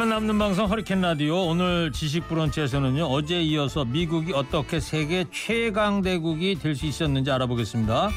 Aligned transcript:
나면 0.00 0.08
남는 0.08 0.38
방송 0.38 0.64
허리케인 0.64 1.02
라디오 1.02 1.46
오늘 1.46 1.92
지식 1.92 2.26
브런치에서는요 2.26 3.04
어제 3.04 3.42
이어서 3.42 3.84
미국이 3.84 4.32
어떻게 4.32 4.80
세계 4.80 5.26
최강 5.30 6.00
대국이 6.00 6.54
될 6.58 6.74
수 6.74 6.86
있었는지 6.86 7.30
알아보겠습니다. 7.30 8.08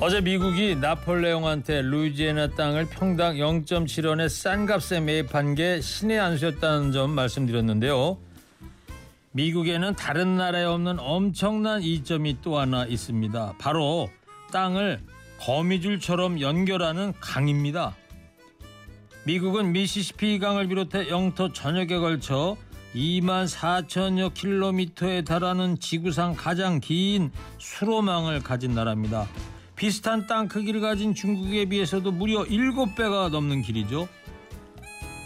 어제 0.00 0.20
미국이 0.20 0.74
나폴레옹한테 0.74 1.82
루이지애나 1.82 2.56
땅을 2.56 2.88
평당 2.90 3.36
0.7원의 3.36 4.28
싼 4.28 4.66
값에 4.66 4.98
매입한 4.98 5.54
게 5.54 5.80
신의 5.80 6.18
안 6.18 6.36
수였다는 6.36 6.90
점 6.90 7.12
말씀드렸는데요. 7.12 8.18
미국에는 9.30 9.94
다른 9.94 10.36
나라에 10.36 10.64
없는 10.64 10.98
엄청난 10.98 11.80
이점이 11.80 12.38
또 12.42 12.58
하나 12.58 12.84
있습니다. 12.86 13.54
바로 13.60 14.08
땅을 14.50 14.98
거미줄처럼 15.40 16.40
연결하는 16.40 17.12
강입니다. 17.20 17.96
미국은 19.24 19.72
미시시피 19.72 20.38
강을 20.38 20.68
비롯해 20.68 21.10
영토 21.10 21.52
전역에 21.52 21.98
걸쳐 21.98 22.56
2만 22.94 23.46
4천여 23.46 24.32
킬로미터에 24.34 25.22
달하는 25.22 25.78
지구상 25.78 26.34
가장 26.34 26.80
긴 26.80 27.30
수로망을 27.58 28.40
가진 28.40 28.74
나라입니다. 28.74 29.28
비슷한 29.76 30.26
땅 30.26 30.48
크기를 30.48 30.80
가진 30.80 31.14
중국에 31.14 31.66
비해서도 31.66 32.10
무려 32.10 32.44
7배가 32.44 33.30
넘는 33.30 33.62
길이죠. 33.62 34.08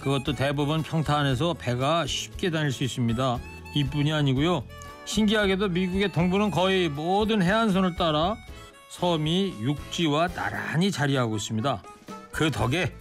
그것도 0.01 0.35
대부분 0.35 0.83
평탄해서 0.83 1.55
배가 1.55 2.07
쉽게 2.07 2.51
다닐 2.51 2.73
수 2.73 2.83
있습니다. 2.85 3.39
이뿐이 3.77 4.13
아니고요. 4.13 4.65
신기하게도 5.05 5.69
미국의 5.69 6.13
동부는 6.13 6.51
거의 6.51 6.89
모든 6.89 7.41
해안선을 7.41 7.97
따라 7.97 8.37
섬이 8.93 9.55
육지와 9.63 10.29
나란히 10.29 10.91
자리하고 10.91 11.37
있습니다. 11.37 11.83
그 12.31 12.51
덕에 12.51 12.93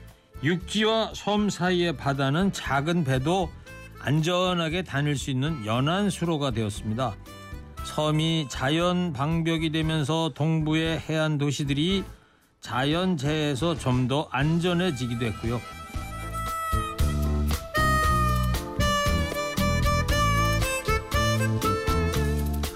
육지와 0.42 1.12
섬 1.14 1.50
사이의 1.50 1.98
바다는 1.98 2.54
작은 2.54 3.04
배도 3.04 3.52
안전하게 4.00 4.84
다닐 4.84 5.18
수 5.18 5.32
있는 5.32 5.66
연안 5.66 6.10
수로가 6.10 6.52
되었습니다. 6.52 7.14
섬이 7.84 8.48
자연 8.50 9.12
방벽이 9.12 9.74
되면서 9.74 10.32
동부의 10.34 10.98
해안 11.10 11.38
도시들이 11.38 12.06
자연재해에서 12.62 13.78
좀 13.78 14.08
더 14.08 14.30
안전해지기도 14.32 15.26
했고요. 15.26 15.60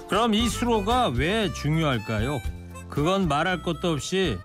그럼 0.09 0.33
이 0.33 0.49
수로가 0.49 1.07
왜 1.07 1.51
중요할까요? 1.53 2.41
그건 2.95 3.27
말할 3.27 3.61
것도 3.61 3.91
없이 3.91 4.39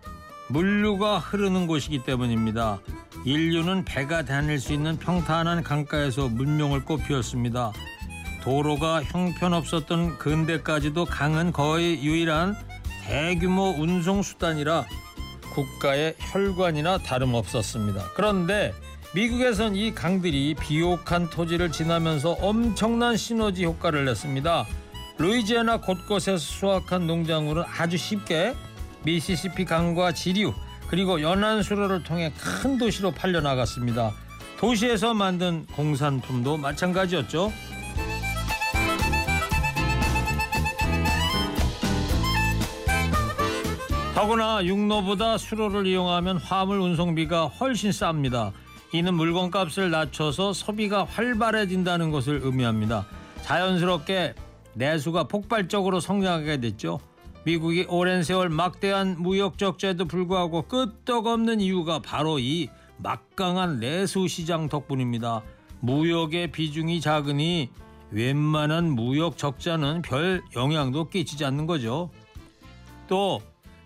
물류가 0.48 1.20
흐르는 1.20 1.68
곳이기 1.68 2.02
때문입니다. 2.02 2.80
인류는 3.24 3.84
배가 3.84 4.24
다닐 4.24 4.58
수 4.58 4.72
있는 4.72 4.98
평탄한 4.98 5.62
강가에서 5.62 6.28
문명을 6.28 6.84
꽃피웠습니다. 6.84 7.72
도로가 8.42 9.04
형편없었던 9.04 10.18
근대까지도 10.18 11.04
강은 11.04 11.52
거의 11.52 12.02
유일한 12.02 12.56
대규모 13.04 13.76
운송 13.78 14.22
수단이라 14.24 14.84
국가의 15.54 16.16
혈관이나 16.18 16.98
다름없었습니다. 16.98 18.10
그런데 18.16 18.74
미국에선 19.14 19.76
이 19.76 19.94
강들이 19.94 20.56
비옥한 20.58 21.30
토지를 21.30 21.70
지나면서 21.70 22.32
엄청난 22.40 23.16
시너지 23.16 23.64
효과를 23.64 24.06
냈습니다. 24.06 24.66
루이지애나 25.20 25.82
곳곳에서 25.82 26.38
수확한 26.38 27.06
농작물은 27.06 27.64
아주 27.78 27.98
쉽게 27.98 28.54
미시시피 29.04 29.66
강과 29.66 30.12
지류 30.12 30.54
그리고 30.88 31.20
연안 31.20 31.62
수로를 31.62 32.02
통해 32.02 32.32
큰 32.38 32.78
도시로 32.78 33.10
팔려 33.10 33.42
나갔습니다. 33.42 34.12
도시에서 34.58 35.12
만든 35.12 35.66
공산품도 35.76 36.56
마찬가지였죠. 36.56 37.52
더구나 44.14 44.64
육로보다 44.64 45.36
수로를 45.36 45.86
이용하면 45.86 46.38
화물 46.38 46.80
운송비가 46.80 47.46
훨씬 47.46 47.90
쌉니다. 47.90 48.52
이는 48.92 49.12
물건값을 49.14 49.90
낮춰서 49.90 50.54
소비가 50.54 51.04
활발해진다는 51.04 52.10
것을 52.10 52.40
의미합니다. 52.42 53.06
자연스럽게 53.42 54.34
내수가 54.74 55.24
폭발적으로 55.24 56.00
성장하게 56.00 56.60
됐죠. 56.60 57.00
미국이 57.44 57.86
오랜 57.88 58.22
세월 58.22 58.48
막대한 58.48 59.16
무역 59.18 59.58
적자에도 59.58 60.04
불구하고 60.04 60.62
끄떡없는 60.62 61.60
이유가 61.60 62.00
바로 62.00 62.38
이 62.38 62.68
막강한 62.98 63.80
내수 63.80 64.28
시장 64.28 64.68
덕분입니다. 64.68 65.42
무역의 65.80 66.52
비중이 66.52 67.00
작으니 67.00 67.70
웬만한 68.10 68.90
무역 68.90 69.38
적자는 69.38 70.02
별 70.02 70.42
영향도 70.54 71.08
끼치지 71.08 71.44
않는 71.44 71.66
거죠. 71.66 72.10
또 73.08 73.40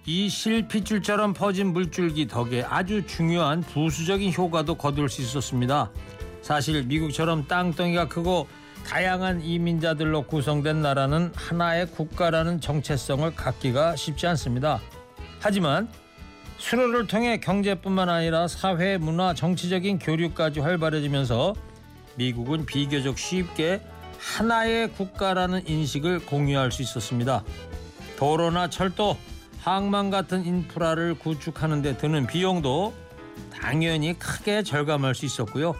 이 0.06 0.28
실핏줄처럼 0.28 1.32
퍼진 1.32 1.72
물줄기 1.72 2.26
덕에 2.26 2.62
아주 2.62 3.06
중요한 3.06 3.62
부수적인 3.62 4.34
효과도 4.34 4.74
거둘 4.74 5.08
수 5.08 5.22
있었습니다. 5.22 5.90
사실 6.42 6.82
미국처럼 6.82 7.46
땅덩이가 7.46 8.08
크고 8.08 8.46
다양한 8.86 9.42
이민자들로 9.42 10.22
구성된 10.22 10.82
나라는 10.82 11.32
하나의 11.34 11.86
국가라는 11.86 12.60
정체성을 12.60 13.34
갖기가 13.34 13.96
쉽지 13.96 14.26
않습니다. 14.28 14.80
하지만 15.40 15.88
수로를 16.58 17.06
통해 17.06 17.38
경제뿐만 17.38 18.08
아니라 18.08 18.46
사회, 18.46 18.96
문화, 18.98 19.34
정치적인 19.34 19.98
교류까지 19.98 20.60
활발해지면서 20.60 21.54
미국은 22.16 22.64
비교적 22.64 23.18
쉽게 23.18 23.80
하나의 24.18 24.92
국가라는 24.92 25.66
인식을 25.68 26.20
공유할 26.26 26.70
수 26.70 26.82
있었습니다. 26.82 27.42
도로나 28.16 28.70
철도, 28.70 29.16
항만 29.60 30.10
같은 30.10 30.44
인프라를 30.44 31.14
구축하는 31.18 31.82
데 31.82 31.96
드는 31.96 32.26
비용도 32.26 32.94
당연히 33.50 34.18
크게 34.18 34.62
절감할 34.62 35.14
수 35.14 35.26
있었고요. 35.26 35.74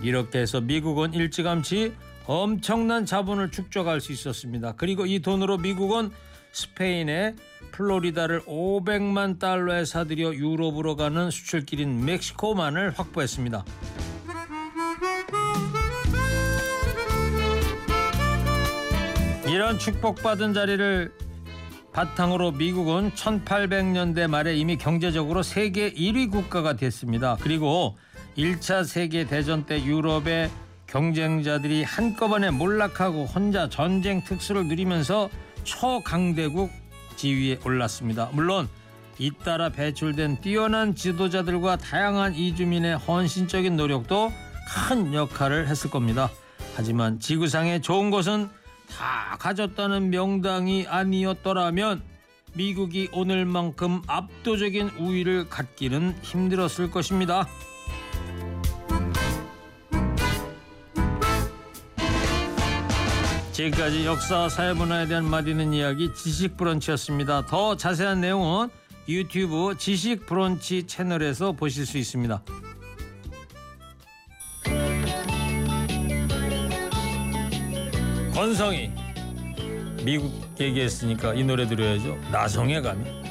이렇게 0.00 0.38
해서 0.38 0.60
미국은 0.60 1.14
일찌감치 1.14 1.92
엄청난 2.26 3.04
자본을 3.04 3.50
축적할 3.50 4.00
수 4.00 4.12
있었습니다. 4.12 4.72
그리고 4.76 5.06
이 5.06 5.20
돈으로 5.20 5.58
미국은 5.58 6.10
스페인의 6.52 7.34
플로리다를 7.72 8.42
500만 8.42 9.38
달러에 9.38 9.84
사들여 9.84 10.34
유럽으로 10.34 10.96
가는 10.96 11.30
수출길인 11.30 12.04
멕시코만을 12.04 12.92
확보했습니다. 12.98 13.64
이런 19.46 19.78
축복받은 19.78 20.54
자리를 20.54 21.12
바탕으로 21.92 22.52
미국은 22.52 23.10
1800년대 23.12 24.26
말에 24.26 24.56
이미 24.56 24.76
경제적으로 24.78 25.42
세계 25.42 25.92
1위 25.92 26.30
국가가 26.30 26.74
됐습니다. 26.74 27.36
그리고 27.40 27.98
1차 28.36 28.84
세계 28.84 29.26
대전 29.26 29.66
때 29.66 29.84
유럽의 29.84 30.50
경쟁자들이 30.92 31.84
한꺼번에 31.84 32.50
몰락하고 32.50 33.24
혼자 33.24 33.66
전쟁 33.66 34.22
특수를 34.22 34.66
누리면서 34.66 35.30
초강대국 35.64 36.70
지위에 37.16 37.58
올랐습니다. 37.64 38.28
물론 38.34 38.68
잇따라 39.18 39.70
배출된 39.70 40.42
뛰어난 40.42 40.94
지도자들과 40.94 41.76
다양한 41.76 42.34
이주민의 42.34 42.98
헌신적인 42.98 43.74
노력도 43.74 44.30
큰 44.68 45.14
역할을 45.14 45.66
했을 45.66 45.88
겁니다. 45.88 46.30
하지만 46.76 47.18
지구상의 47.20 47.80
좋은 47.80 48.10
것은 48.10 48.50
다 48.90 49.36
가졌다는 49.38 50.10
명당이 50.10 50.88
아니었더라면 50.88 52.02
미국이 52.52 53.08
오늘만큼 53.14 54.02
압도적인 54.06 54.90
우위를 54.98 55.48
갖기는 55.48 56.18
힘들었을 56.20 56.90
것입니다. 56.90 57.48
지금까지 63.52 64.06
역사 64.06 64.48
사회문화에 64.48 65.06
대한 65.06 65.28
맛있는 65.28 65.74
이야기 65.74 66.12
지식 66.14 66.56
브런치였습니다. 66.56 67.44
더 67.44 67.76
자세한 67.76 68.22
내용은 68.22 68.70
유튜브 69.08 69.76
지식 69.76 70.24
브런치 70.24 70.86
채널에서 70.86 71.52
보실 71.52 71.84
수 71.84 71.98
있습니다. 71.98 72.42
권성이 78.34 78.90
미국 80.02 80.32
얘기했으니까 80.58 81.34
이 81.34 81.44
노래 81.44 81.66
들어야죠. 81.66 82.16
나성에 82.32 82.80
가면. 82.80 83.22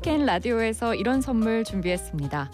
허리케인 0.00 0.24
라디오에서 0.24 0.94
이런 0.94 1.20
선물 1.20 1.62
준비했습니다. 1.62 2.50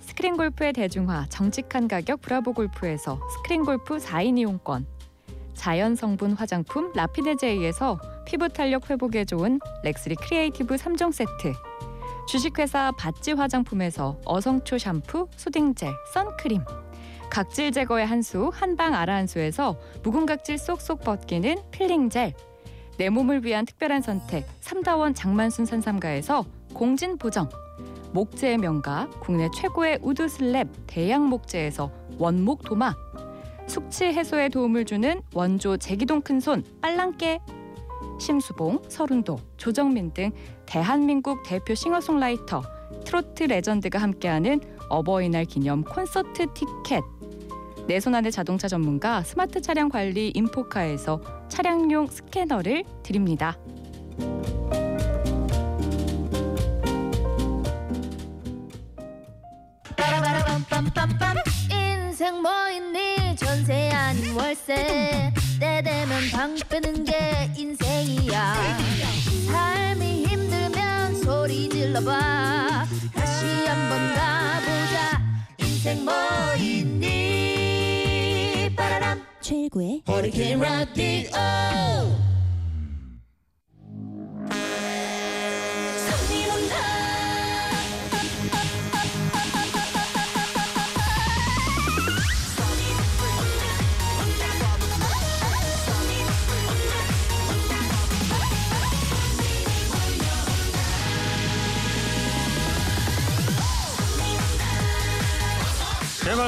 스크린 0.00 0.36
골프의 0.36 0.74
대중화, 0.74 1.26
정직한 1.30 1.88
가격 1.88 2.20
브라보 2.20 2.52
골프에서 2.52 3.18
스크린 3.30 3.64
골프 3.64 3.96
4인 3.96 4.38
이용권. 4.38 4.86
자연 5.54 5.94
성분 5.94 6.32
화장품 6.32 6.92
라피네제이에서 6.94 7.98
피부 8.26 8.48
탄력 8.48 8.90
회복에 8.90 9.24
좋은 9.24 9.60
렉스리 9.82 10.14
크리에이티브 10.16 10.76
3종 10.76 11.12
세트. 11.12 11.54
주식회사 12.28 12.92
바찌 12.98 13.32
화장품에서 13.32 14.20
어성초 14.26 14.76
샴푸, 14.78 15.26
soothing 15.36 15.72
gel, 15.72 15.90
선크림. 16.12 16.62
각질 17.30 17.72
제거의 17.72 18.06
한수 18.06 18.50
한방 18.52 18.94
아라한수에서 18.94 19.78
묵은 20.02 20.26
각질 20.26 20.58
쏙쏙 20.58 21.00
벗기는 21.00 21.56
peeling 21.70 22.10
gel. 22.10 22.34
내 22.98 23.08
몸을 23.08 23.44
위한 23.44 23.64
특별한 23.64 24.02
선택 24.02 24.46
삼다원 24.60 25.14
장만순 25.14 25.64
산삼가에서 25.64 26.59
공진 26.72 27.18
보정. 27.18 27.48
목재의 28.12 28.58
명가 28.58 29.08
국내 29.20 29.48
최고의 29.54 30.00
wood 30.02 30.26
slab 30.26 30.68
대양 30.86 31.28
목재에서 31.28 31.90
원목 32.18 32.64
도마. 32.64 32.94
숙취 33.66 34.06
해소에 34.06 34.48
도움을 34.48 34.84
주는 34.84 35.22
원조 35.32 35.76
제기동 35.76 36.22
큰손 36.22 36.64
빨랑깨. 36.80 37.40
심수봉 38.18 38.82
서른도 38.88 39.38
조정민 39.56 40.12
등 40.12 40.30
대한민국 40.66 41.42
대표 41.44 41.74
싱어송라이터 41.74 42.62
트로트 43.04 43.44
레전드가 43.44 43.98
함께하는 43.98 44.60
어버이날 44.88 45.44
기념 45.44 45.82
콘서트 45.84 46.46
티켓. 46.52 47.02
내 47.86 47.98
손 47.98 48.14
안의 48.14 48.30
자동차 48.30 48.68
전문가 48.68 49.22
스마트 49.22 49.60
차량 49.60 49.88
관리 49.88 50.30
인포카에서 50.34 51.20
차량용 51.48 52.06
스캐너를 52.06 52.84
드립니다. 53.02 53.58
빠라바라밤빰빰빰. 60.68 61.42
인생 61.72 62.42
뭐 62.42 62.50
있니? 62.70 63.36
전세 63.36 63.90
아닌 63.90 64.34
월세. 64.34 65.32
때 65.58 65.82
되면 65.82 66.30
방 66.32 66.56
빼는 66.68 67.04
게 67.04 67.52
인생이야. 67.56 68.54
삶이 69.46 70.26
힘들면 70.26 71.22
소리 71.22 71.68
질러봐. 71.68 72.86
다시 73.14 73.66
한번 73.66 74.14
가보자. 74.14 75.20
인생 75.58 76.04
뭐 76.04 76.12
있니? 76.56 77.94
빠라람. 78.76 79.22
최고의 79.40 80.02
허리케인 80.06 80.60
라디오 80.60 81.30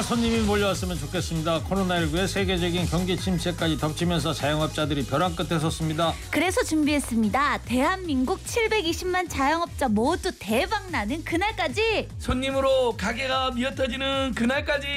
손님이 0.03 0.41
몰려왔으면 0.41 0.99
좋겠습니다. 0.99 1.63
코로나19의 1.63 2.27
세계적인 2.27 2.87
경기 2.87 3.17
침체까지 3.17 3.79
덮치면서 3.79 4.33
자영업자들이 4.33 5.05
벼랑 5.07 5.35
끝에 5.37 5.59
섰습니다. 5.59 6.13
그래서 6.31 6.63
준비했습니다. 6.63 7.59
대한민국 7.65 8.43
720만 8.45 9.29
자영업자 9.29 9.89
모두 9.89 10.31
대박 10.39 10.91
나는 10.91 11.23
그날까지 11.25 12.09
손님으로 12.19 12.97
가게가 12.97 13.53
미어터지는 13.53 14.35
그날까지 14.35 14.89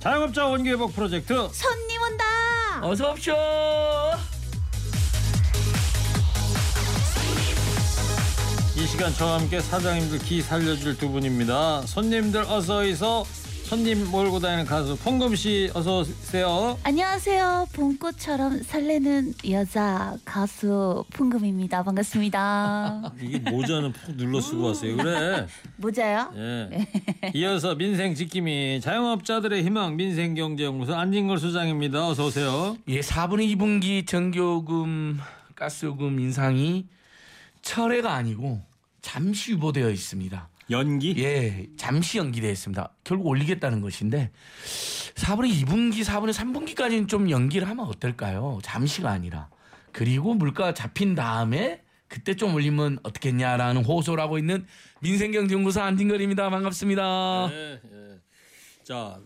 자영업자 0.00 0.46
원기 0.46 0.70
회복 0.70 0.94
프로젝트 0.94 1.34
손님 1.52 2.02
온다. 2.02 2.24
어서 2.82 3.12
옵쇼. 3.12 3.32
이 8.76 8.86
시간 8.86 9.14
저와 9.14 9.38
함께 9.38 9.60
사장님들 9.60 10.18
기 10.18 10.42
살려줄 10.42 10.98
두 10.98 11.08
분입니다. 11.08 11.82
손님들 11.82 12.42
어서 12.42 12.84
있어 12.84 13.24
손님 13.64 14.08
몰고 14.10 14.38
다니는 14.40 14.66
가수 14.66 14.96
퐁금 14.96 15.34
씨 15.34 15.70
어서 15.74 16.00
오세요. 16.00 16.78
안녕하세요. 16.84 17.66
봄꽃처럼 17.72 18.62
설레는 18.62 19.34
여자 19.50 20.14
가수 20.24 21.02
풍금입니다. 21.10 21.82
반갑습니다. 21.82 23.12
이게 23.20 23.38
모자는 23.38 23.92
푹 23.92 24.16
눌러 24.16 24.40
쓰고 24.40 24.66
왔어요. 24.66 24.96
그래. 24.98 25.46
모자요? 25.76 26.30
예. 26.36 26.86
이어서 27.34 27.74
민생 27.74 28.14
지킴이 28.14 28.80
자영업자들의 28.82 29.64
희망 29.64 29.96
민생경제연구소 29.96 30.94
안진걸 30.94 31.38
소장입니다. 31.38 32.06
어서 32.06 32.26
오세요. 32.26 32.76
예, 32.88 33.00
4분의 33.00 33.56
2분기 33.56 34.06
전기요금, 34.06 35.18
가스요금 35.56 36.20
인상이 36.20 36.86
철회가 37.62 38.12
아니고 38.12 38.60
잠시 39.00 39.52
유보되어 39.52 39.88
있습니다. 39.90 40.48
연기? 40.70 41.14
예, 41.18 41.66
잠시 41.76 42.18
연기되어 42.18 42.50
있습니다. 42.50 42.92
결국 43.04 43.26
올리겠다는 43.26 43.80
것인데 43.80 44.30
4분의 45.14 45.64
2분기, 45.64 46.02
4분의 46.02 46.32
3분기까지는 46.32 47.08
좀 47.08 47.30
연기를 47.30 47.68
하면 47.68 47.86
어떨까요? 47.86 48.58
잠시가 48.62 49.10
아니라. 49.10 49.48
그리고 49.92 50.34
물가 50.34 50.74
잡힌 50.74 51.14
다음에 51.14 51.82
그때 52.08 52.34
좀 52.34 52.54
올리면 52.54 52.98
어떻겠냐라는 53.02 53.84
호소를 53.84 54.22
하고 54.22 54.38
있는 54.38 54.66
민생경제연구소 55.00 55.80
안진걸입니다. 55.80 56.50
반갑습니다. 56.50 57.48
예, 57.50 57.80
예. 57.84 58.18
자 58.84 59.18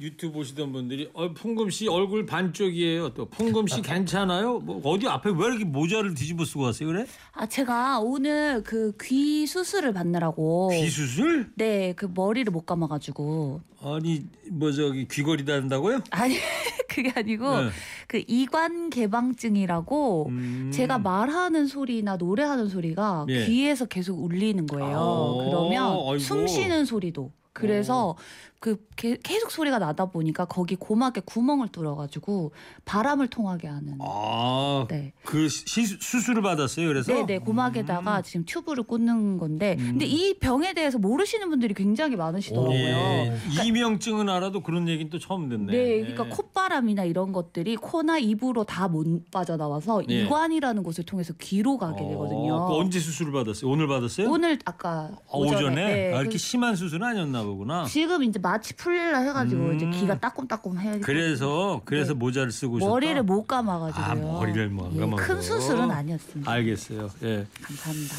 유튜브 0.00 0.34
보시던 0.34 0.72
분들이 0.72 1.08
어, 1.14 1.32
풍금 1.32 1.70
씨 1.70 1.88
얼굴 1.88 2.26
반쪽이에요. 2.26 3.10
또 3.14 3.26
풍금 3.26 3.66
씨 3.66 3.80
괜찮아요? 3.82 4.58
뭐 4.58 4.80
어디 4.84 5.06
앞에 5.08 5.30
왜 5.30 5.46
이렇게 5.46 5.64
모자를 5.64 6.14
뒤집어 6.14 6.44
쓰고 6.44 6.62
왔어요? 6.64 6.88
그래? 6.88 7.06
아 7.32 7.46
제가 7.46 8.00
오늘 8.00 8.62
그 8.62 8.92
귀 9.00 9.46
수술을 9.46 9.92
받느라고 9.92 10.70
귀 10.70 10.88
수술? 10.88 11.50
네 11.56 11.94
그 11.96 12.10
머리를 12.14 12.50
못 12.52 12.66
감아가지고 12.66 13.60
아니 13.82 14.24
뭐 14.50 14.70
저기 14.72 15.06
귀걸이 15.08 15.44
다는다고요? 15.44 16.00
아니 16.10 16.36
그게 16.88 17.12
아니고 17.14 17.60
네. 17.62 17.68
그 18.08 18.22
이관 18.26 18.90
개방증이라고 18.90 20.26
음. 20.28 20.70
제가 20.72 20.98
말하는 20.98 21.66
소리나 21.66 22.16
노래하는 22.16 22.68
소리가 22.68 23.26
예. 23.28 23.46
귀에서 23.46 23.84
계속 23.86 24.22
울리는 24.22 24.66
거예요. 24.66 24.96
아, 24.96 25.44
그러면 25.44 25.82
아이고. 25.92 26.18
숨 26.18 26.46
쉬는 26.46 26.84
소리도 26.84 27.30
그래서 27.52 28.16
그 28.58 28.84
게- 28.96 29.18
계속 29.22 29.50
소리가 29.50 29.78
나다 29.78 30.06
보니까 30.06 30.46
거기 30.46 30.76
고막에 30.76 31.20
구멍을 31.24 31.68
뚫어가지고 31.68 32.52
바람을 32.84 33.28
통하게 33.28 33.68
하는. 33.68 33.98
아, 34.00 34.86
네. 34.88 35.12
그 35.24 35.48
시, 35.48 35.84
수술을 35.86 36.42
받았어요. 36.42 36.86
그래서 36.88 37.12
네네 37.12 37.38
고막에다가 37.38 38.22
지금 38.22 38.44
튜브를 38.46 38.82
꽂는 38.84 39.36
건데 39.38 39.76
근데 39.78 40.06
이 40.06 40.38
병에 40.38 40.72
대해서 40.72 40.98
모르시는 40.98 41.50
분들이 41.50 41.74
굉장히 41.74 42.16
많으시더라고요. 42.16 42.74
예. 42.74 43.38
이명증은 43.66 44.28
알아도 44.28 44.62
그런 44.62 44.88
얘기는 44.88 45.10
또 45.10 45.18
처음 45.18 45.48
듣네. 45.48 45.72
네, 45.72 45.98
그러니까 46.00 46.24
예. 46.26 46.28
콧바람이나 46.30 47.04
이런 47.04 47.32
것들이 47.32 47.76
코나 47.76 48.18
입으로 48.18 48.64
다 48.64 48.86
못 48.88 49.06
빠져나와서 49.32 50.02
예. 50.10 50.22
이관이라는 50.22 50.82
곳을 50.84 51.04
통해서 51.04 51.34
귀로 51.40 51.76
가게 51.76 52.06
되거든요. 52.06 52.54
어, 52.54 52.68
그 52.68 52.74
언제 52.76 52.98
수술을 53.00 53.32
받았어요? 53.32 53.68
오늘 53.70 53.86
받았어요? 53.88 54.30
오늘 54.30 54.58
아까 54.64 55.10
아, 55.28 55.36
오전에? 55.36 55.74
네, 55.74 56.14
아, 56.14 56.20
이렇게 56.20 56.32
그 56.34 56.38
심한 56.38 56.76
수술은 56.76 57.04
아니었나 57.06 57.42
보구나. 57.42 57.84
지금 57.86 58.22
이제 58.22 58.38
마취 58.46 58.74
풀리려 58.74 59.18
해가지고 59.18 59.60
음. 59.60 59.74
이제 59.74 59.90
귀가 59.90 60.16
따끔따끔 60.18 60.78
해야 60.78 60.98
그래서 61.00 61.80
그래서 61.84 62.12
네. 62.12 62.18
모자를 62.18 62.52
쓰고 62.52 62.76
오셨다. 62.76 62.88
머리를 62.88 63.22
못 63.24 63.44
감아가지고요. 63.46 64.04
아, 64.04 64.14
머리를 64.14 64.68
못 64.68 64.94
예, 64.94 65.00
감아서. 65.00 65.26
큰 65.26 65.42
수술은 65.42 65.90
아니었습니다. 65.90 66.50
알겠어요. 66.50 67.10
예. 67.24 67.46
감사합니다. 67.62 68.14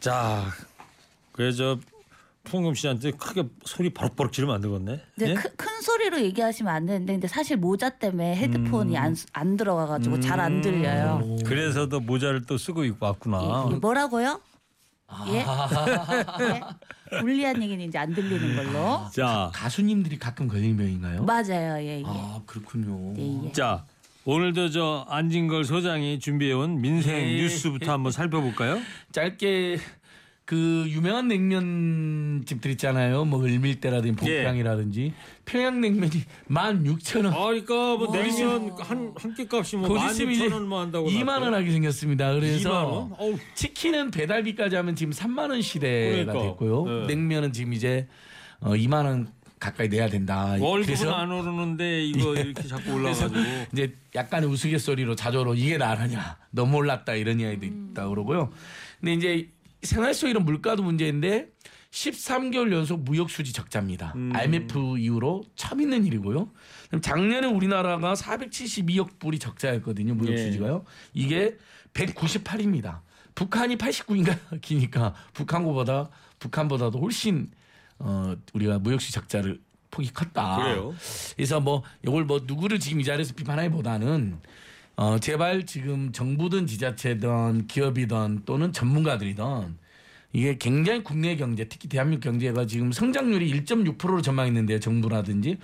자, 0.00 0.44
그래서 1.32 1.78
풍금 2.44 2.74
씨한테 2.74 3.10
크게 3.10 3.44
소리 3.64 3.90
버럭버럭 3.90 4.32
지르면 4.32 4.54
안 4.54 4.60
되겠네. 4.62 5.00
네, 5.16 5.28
예? 5.30 5.34
큰, 5.34 5.50
큰 5.56 5.80
소리로 5.82 6.20
얘기하시면 6.22 6.72
안 6.72 6.86
되는데 6.86 7.12
근데 7.12 7.28
사실 7.28 7.56
모자 7.58 7.90
때문에 7.90 8.36
헤드폰이 8.36 8.96
음. 8.96 9.02
안, 9.02 9.16
안 9.32 9.56
들어가가지고 9.58 10.20
잘안 10.20 10.62
들려요. 10.62 11.36
그래서 11.44 11.88
더 11.88 12.00
모자를 12.00 12.46
또 12.46 12.56
쓰고 12.56 12.84
있고 12.84 13.04
왔구나. 13.04 13.66
예, 13.68 13.74
예, 13.74 13.78
뭐라고요? 13.78 14.40
예? 15.28 15.44
아. 15.46 16.36
예? 17.12 17.18
불리한 17.20 17.62
얘기는 17.62 17.84
이제 17.84 17.98
안 17.98 18.12
들리는 18.14 18.56
걸로. 18.56 19.06
자, 19.12 19.50
가수님들이 19.54 20.18
가끔 20.18 20.48
걸리는 20.48 20.76
병인가요? 20.76 21.24
맞아요, 21.24 21.80
예, 21.80 22.00
예. 22.00 22.02
아 22.04 22.40
그렇군요. 22.46 23.14
예, 23.16 23.46
예. 23.46 23.52
자 23.52 23.84
오늘도 24.24 24.70
저 24.70 25.06
안진걸 25.08 25.64
소장이 25.64 26.18
준비해온 26.18 26.80
민생 26.80 27.14
예. 27.16 27.36
뉴스부터 27.36 27.92
한번 27.92 28.10
살펴볼까요? 28.10 28.80
짧게 29.12 29.78
그 30.46 30.84
유명한 30.88 31.26
냉면 31.26 32.44
집들 32.46 32.70
있잖아요. 32.72 33.24
뭐 33.24 33.44
을밀대라든지 33.44 34.16
복평이라든지 34.16 35.12
평양냉면이 35.44 36.22
16,000원. 36.48 37.32
아, 37.34 37.46
그러니까 37.46 37.74
뭐 37.96 38.12
냉면 38.12 38.70
한 38.78 39.12
한 39.16 39.34
끼 39.34 39.48
값이 39.50 39.76
뭐곧 39.76 39.98
있으면 40.12 40.32
이제 40.32 40.48
16,000원만 40.48 40.76
한다고 40.76 41.10
2만 41.10 41.42
원 41.42 41.52
하게 41.52 41.72
생겼습니다. 41.72 42.30
2만 42.30 42.40
그래서 42.40 43.10
치킨은 43.56 44.12
배달비까지 44.12 44.76
하면 44.76 44.94
지금 44.94 45.12
3만 45.12 45.50
원 45.50 45.60
시대가 45.62 46.32
그러니까. 46.32 46.42
됐고요. 46.50 46.84
네. 46.84 47.06
냉면은 47.08 47.52
지금 47.52 47.72
이제 47.72 48.06
어, 48.60 48.70
2만 48.70 49.04
원 49.04 49.26
가까이 49.58 49.88
내야 49.88 50.08
된다. 50.08 50.56
월급은 50.60 51.08
안 51.12 51.32
오르는데 51.32 52.04
이거 52.04 52.34
이렇게 52.36 52.62
자꾸 52.68 52.92
올라가지고 52.92 53.34
이제 53.72 53.96
약간의 54.14 54.48
우스갯소리로 54.48 55.16
자조로 55.16 55.54
이게 55.54 55.76
나라냐 55.76 56.36
너무 56.50 56.76
올랐다 56.76 57.14
이런 57.14 57.40
이야기도 57.40 57.66
음. 57.66 57.88
있다 57.90 58.06
그러고요. 58.08 58.52
근데 59.00 59.14
이제 59.14 59.48
생활 59.82 60.14
속 60.14 60.28
이런 60.28 60.44
물가도 60.44 60.82
문제인데 60.82 61.48
13개월 61.90 62.72
연속 62.72 63.02
무역 63.04 63.30
수지 63.30 63.52
적자입니다. 63.52 64.12
음. 64.16 64.32
IMF 64.34 64.98
이후로 64.98 65.44
처음 65.54 65.80
있는 65.80 66.04
일이고요. 66.04 66.50
작년에 67.00 67.46
우리나라가 67.46 68.14
472억 68.14 69.18
불이 69.18 69.38
적자였거든요. 69.38 70.14
무역 70.14 70.32
예. 70.32 70.36
수지가요. 70.38 70.84
이게 71.14 71.56
198입니다. 71.94 73.00
북한이 73.34 73.76
89인가 73.76 74.36
기니까 74.60 75.14
북한보다 75.32 76.10
북한보다도 76.38 76.98
훨씬 77.00 77.50
어 77.98 78.34
우리가 78.52 78.78
무역수 78.78 79.12
적자를 79.12 79.60
폭이 79.90 80.12
컸다. 80.12 80.56
그래요. 80.56 80.94
그래서 81.34 81.60
뭐 81.60 81.82
이걸 82.04 82.24
뭐 82.24 82.40
누구를 82.44 82.78
지금 82.78 83.00
이 83.00 83.04
자리에서 83.04 83.34
비판하기보다는 83.34 84.40
어 84.96 85.18
제발 85.18 85.66
지금 85.66 86.10
정부든 86.10 86.66
지자체든 86.66 87.66
기업이든 87.66 88.42
또는 88.46 88.72
전문가들이든 88.72 89.76
이게 90.32 90.56
굉장히 90.58 91.02
국내 91.02 91.36
경제 91.36 91.64
특히 91.68 91.88
대한민국 91.88 92.24
경제가 92.24 92.66
지금 92.66 92.92
성장률이 92.92 93.50
1.6%로 93.64 94.22
전망했는데요 94.22 94.80
정부라든지 94.80 95.58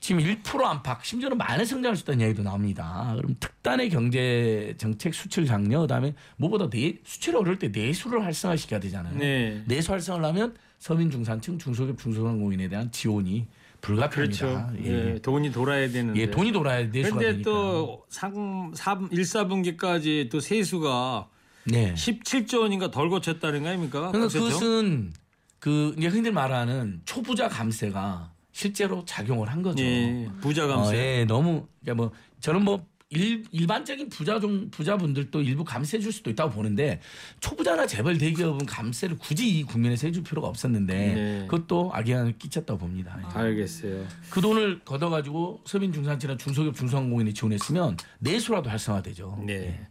지금 0.00 0.22
1% 0.22 0.62
안팎 0.62 1.04
심지어는 1.04 1.36
만에 1.36 1.64
성장할 1.64 1.96
수 1.96 2.02
있다는 2.02 2.20
이야기도 2.20 2.42
나옵니다. 2.42 3.14
그럼 3.16 3.36
특단의 3.38 3.90
경제 3.90 4.74
정책 4.78 5.14
수출 5.14 5.46
장려 5.46 5.80
그다음에 5.80 6.14
무엇보다 6.36 6.68
내 6.68 6.96
수출이 7.04 7.36
어려울 7.36 7.58
때 7.58 7.68
내수를 7.68 8.24
활성화시켜야 8.24 8.80
되잖아요. 8.80 9.18
네. 9.18 9.62
내수 9.66 9.92
활성화를 9.92 10.26
하면 10.28 10.54
서민 10.78 11.10
중산층 11.10 11.58
중소기업 11.58 11.98
중소상공인에 11.98 12.68
대한 12.68 12.90
지원이 12.90 13.46
불가피합니다. 13.84 14.66
그렇죠. 14.72 14.84
예. 14.84 15.14
예, 15.14 15.18
돈이 15.20 15.52
돌아야 15.52 15.88
되는데. 15.88 16.20
예, 16.20 16.30
돈이 16.30 16.52
돌아야 16.52 16.78
근데 16.90 17.02
되니까. 17.02 17.42
또 17.44 18.04
3, 18.08 18.72
3, 18.74 19.08
1, 19.12 19.20
4분기까지 19.20 20.30
또 20.30 20.40
세수가 20.40 21.28
네. 21.64 21.94
17조 21.94 22.60
원인가 22.62 22.90
덜 22.90 23.10
거쳤다는 23.10 23.62
거 23.62 23.68
아닙니까? 23.68 24.10
그러니까? 24.10 24.32
그것은 24.32 25.12
그 25.58 25.94
이제 25.98 26.08
흔히 26.08 26.30
말하는 26.30 27.02
초부자 27.04 27.48
감세가 27.48 28.32
실제로 28.52 29.04
작용을 29.04 29.50
한 29.50 29.62
거죠. 29.62 29.82
예, 29.82 30.28
부자 30.40 30.64
어, 30.64 30.68
감세. 30.68 30.96
예, 30.96 31.24
너무 31.24 31.66
그러니까 31.82 32.04
뭐 32.04 32.12
저는 32.40 32.64
뭐 32.64 32.86
일, 33.10 33.44
일반적인 33.52 34.08
부자 34.08 34.40
종 34.40 34.70
부자분들도 34.70 35.42
일부 35.42 35.62
감세 35.64 35.98
줄 35.98 36.12
수도 36.12 36.30
있다고 36.30 36.52
보는데 36.52 37.00
초부자나 37.40 37.86
재벌 37.86 38.18
대기업은 38.18 38.66
감세를 38.66 39.18
굳이 39.18 39.48
이 39.48 39.62
국민에 39.62 39.94
세줄 39.94 40.24
필요가 40.24 40.48
없었는데 40.48 41.14
네. 41.14 41.46
그것도 41.48 41.90
악영향을 41.92 42.38
끼쳤다고 42.38 42.78
봅니다. 42.78 43.18
예. 43.20 43.38
알겠어요. 43.38 44.06
그 44.30 44.40
돈을 44.40 44.80
걷어가지고 44.84 45.62
서민 45.64 45.92
중산층이나 45.92 46.36
중소기업 46.38 46.74
중소상공인이 46.74 47.34
지원했으면 47.34 47.96
내수라도 48.18 48.70
활성화되죠. 48.70 49.44
네. 49.46 49.86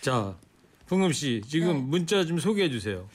자, 0.00 0.36
풍금 0.86 1.12
씨 1.12 1.42
지금 1.46 1.88
문자 1.88 2.24
좀 2.24 2.38
소개해 2.38 2.70
주세요. 2.70 3.08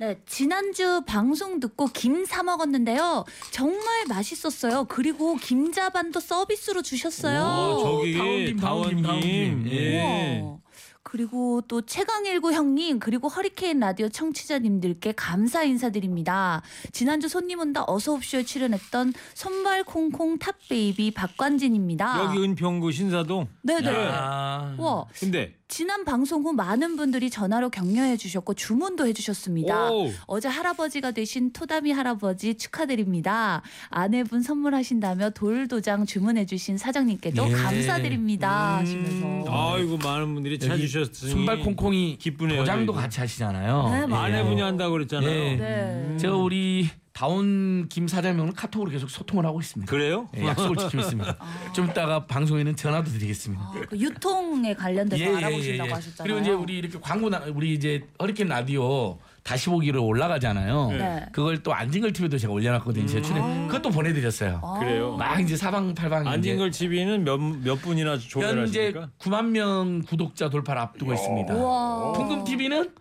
네, 0.00 0.18
지난주 0.24 1.02
방송 1.06 1.60
듣고 1.60 1.86
김 1.92 2.24
사 2.24 2.42
먹었는데요. 2.42 3.24
정말 3.50 4.06
맛있었어요. 4.08 4.84
그리고 4.84 5.36
김자반도 5.36 6.20
서비스로 6.20 6.80
주셨어요. 6.80 7.76
오, 7.76 7.98
저기 7.98 8.16
다운김, 8.16 8.56
다운김, 8.56 9.02
다원님. 9.02 9.02
다운김. 9.02 9.68
예. 9.72 10.40
우와. 10.40 10.56
그리고 11.02 11.60
또 11.66 11.82
최강일구 11.82 12.52
형님 12.52 12.98
그리고 13.00 13.28
허리케인 13.28 13.80
라디오 13.80 14.08
청취자님들께 14.08 15.12
감사 15.16 15.64
인사드립니다. 15.64 16.62
지난주 16.92 17.28
손님 17.28 17.58
온다 17.58 17.84
어서 17.86 18.12
옵쇼에 18.12 18.44
출연했던 18.44 19.12
선발 19.34 19.84
콩콩 19.84 20.38
탑 20.38 20.56
베이비 20.68 21.10
박관진입니다. 21.12 22.24
여기 22.24 22.38
은평구 22.38 22.92
신사동. 22.92 23.48
네네. 23.62 23.90
아. 23.90 24.76
와 24.78 25.04
근데 25.18 25.56
지난 25.70 26.04
방송 26.04 26.42
후 26.44 26.52
많은 26.52 26.96
분들이 26.96 27.30
전화로 27.30 27.70
격려해 27.70 28.16
주셨고 28.16 28.54
주문도 28.54 29.06
해 29.06 29.12
주셨습니다. 29.12 29.92
오. 29.92 30.10
어제 30.26 30.48
할아버지가 30.48 31.12
되신 31.12 31.52
토다미 31.52 31.92
할아버지 31.92 32.54
축하드립니다. 32.56 33.62
아내분 33.88 34.42
선물하신다며 34.42 35.30
돌도장 35.30 36.06
주문해 36.06 36.46
주신 36.46 36.76
사장님께도 36.76 37.48
예. 37.48 37.52
감사드립니다 37.52 38.78
하시면서 38.78 39.26
음, 39.26 39.44
아이고 39.48 39.96
많은 39.98 40.34
분들이 40.34 40.58
찾으셨으니 40.58 41.30
순발 41.30 41.60
콩콩이 41.60 42.18
기쁘네요. 42.18 42.58
도장도. 42.58 42.92
같이 42.92 43.20
하시잖아요. 43.20 43.88
네, 43.90 44.02
예. 44.02 44.06
맞아요. 44.06 44.24
아내분이 44.24 44.60
한다고 44.60 44.92
그랬잖아요. 44.92 45.30
예. 45.30 45.56
네. 45.56 46.16
제가 46.18 46.34
우리 46.36 46.90
다운 47.20 47.86
김 47.90 48.08
사장님은 48.08 48.54
카톡으로 48.54 48.90
계속 48.90 49.10
소통을 49.10 49.44
하고 49.44 49.60
있습니다. 49.60 49.90
그래요? 49.90 50.26
예, 50.38 50.46
약속을 50.46 50.74
지키고 50.78 51.02
있습니다. 51.02 51.36
좀 51.74 51.90
이따가 51.90 52.24
방송에는 52.24 52.74
전화도 52.76 53.10
드리겠습니다. 53.10 53.62
아, 53.62 53.74
그 53.90 53.98
유통에 53.98 54.72
관련돼서 54.72 55.36
알아보신다고 55.36 55.94
하셨잖아요. 55.96 56.22
그리고 56.22 56.40
이제 56.40 56.50
우리 56.50 56.78
이렇게 56.78 56.98
광고 56.98 57.28
나 57.28 57.42
우리 57.54 57.74
이제 57.74 58.08
허리케인 58.22 58.48
라디오 58.48 59.18
다시 59.42 59.68
보기를 59.68 60.00
올라가잖아요. 60.00 60.88
네. 60.92 61.26
그걸 61.30 61.62
또 61.62 61.74
안진걸 61.74 62.14
TV도 62.14 62.38
제가 62.38 62.54
올려놨거든요. 62.54 63.06
제 63.06 63.20
출연 63.20 63.68
그것도 63.68 63.90
보내드렸어요. 63.90 64.58
아. 64.64 64.78
그래요. 64.78 65.14
막 65.18 65.38
이제 65.40 65.58
사방팔방 65.58 66.26
안진걸 66.26 66.70
TV는 66.70 67.24
몇, 67.24 67.36
몇 67.36 67.82
분이나 67.82 68.12
현재 68.12 68.28
조회하십니까? 68.28 69.10
9만 69.18 69.44
명 69.50 70.00
구독자 70.08 70.48
돌파를 70.48 70.80
앞두고 70.80 71.12
있습니다. 71.12 71.54
우와. 71.54 72.12
풍금 72.12 72.44
TV는 72.44 72.94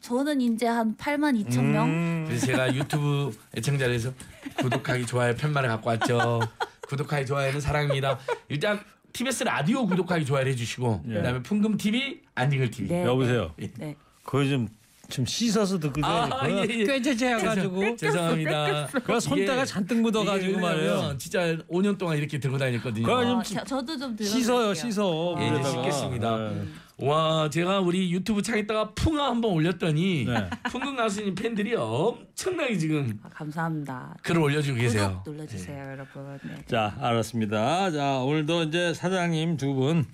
저는 0.00 0.40
이제 0.40 0.66
한 0.66 0.96
8만 0.96 1.44
2천 1.46 1.62
명. 1.62 1.88
음. 1.88 2.24
그래서 2.26 2.46
제가 2.46 2.74
유튜브 2.74 3.30
애청자에서 3.56 4.12
구독하기 4.56 5.06
좋아요 5.06 5.34
편말을 5.34 5.68
갖고 5.68 5.90
왔죠. 5.90 6.40
구독하기 6.88 7.26
좋아요는 7.26 7.60
사랑입니다. 7.60 8.18
일단 8.48 8.80
TBS 9.12 9.44
라디오 9.44 9.86
구독하기 9.86 10.24
좋아요 10.24 10.46
해주시고 10.46 11.02
그다음에 11.02 11.42
풍금 11.42 11.76
TV 11.76 12.20
안진걸 12.34 12.70
TV. 12.70 12.88
네. 12.88 13.04
여보세요. 13.04 13.52
네. 13.76 13.94
그거 14.24 14.44
좀, 14.44 14.68
좀 15.08 15.26
씻어서 15.26 15.78
듣고 15.78 16.00
아, 16.04 16.28
예, 16.48 16.66
예. 16.68 16.84
꾀죄죄해가지고 16.84 17.96
죄송합니다. 17.96 18.86
그 19.04 19.18
손때가 19.20 19.54
이게- 19.54 19.64
잔뜩 19.64 20.00
묻어가지고 20.00 20.60
말이에요. 20.60 21.18
진짜 21.18 21.56
5년 21.68 21.98
동안 21.98 22.16
이렇게 22.16 22.38
들고 22.38 22.56
다녔거든요. 22.58 23.04
좀 23.06 23.38
아, 23.40 23.42
저, 23.42 23.64
저도 23.64 23.98
좀 23.98 24.16
씻어요. 24.16 24.72
씻어. 24.72 25.34
예, 25.40 25.50
물에다가. 25.50 25.70
씻겠습니다. 25.82 26.36
네. 26.50 26.62
와, 27.02 27.48
제가 27.48 27.80
우리 27.80 28.12
유튜브 28.12 28.42
창에다가 28.42 28.90
풍아 28.94 29.26
한번 29.30 29.52
올렸더니 29.52 30.24
네. 30.26 30.50
풍금 30.70 30.96
가수님 30.96 31.34
팬들이 31.34 31.74
엄청나게 31.74 32.76
지금 32.76 33.18
아, 33.22 33.28
감사합니다. 33.30 34.16
글을 34.22 34.40
올려주고 34.42 34.78
계세요. 34.78 35.20
구독 35.24 35.36
눌러주세요, 35.36 35.92
여러분. 35.92 36.38
네. 36.42 36.56
자, 36.66 36.94
알았습니다. 37.00 37.90
자, 37.90 38.18
오늘도 38.18 38.64
이제 38.64 38.92
사장님 38.94 39.56
두 39.56 39.74
분 39.74 40.04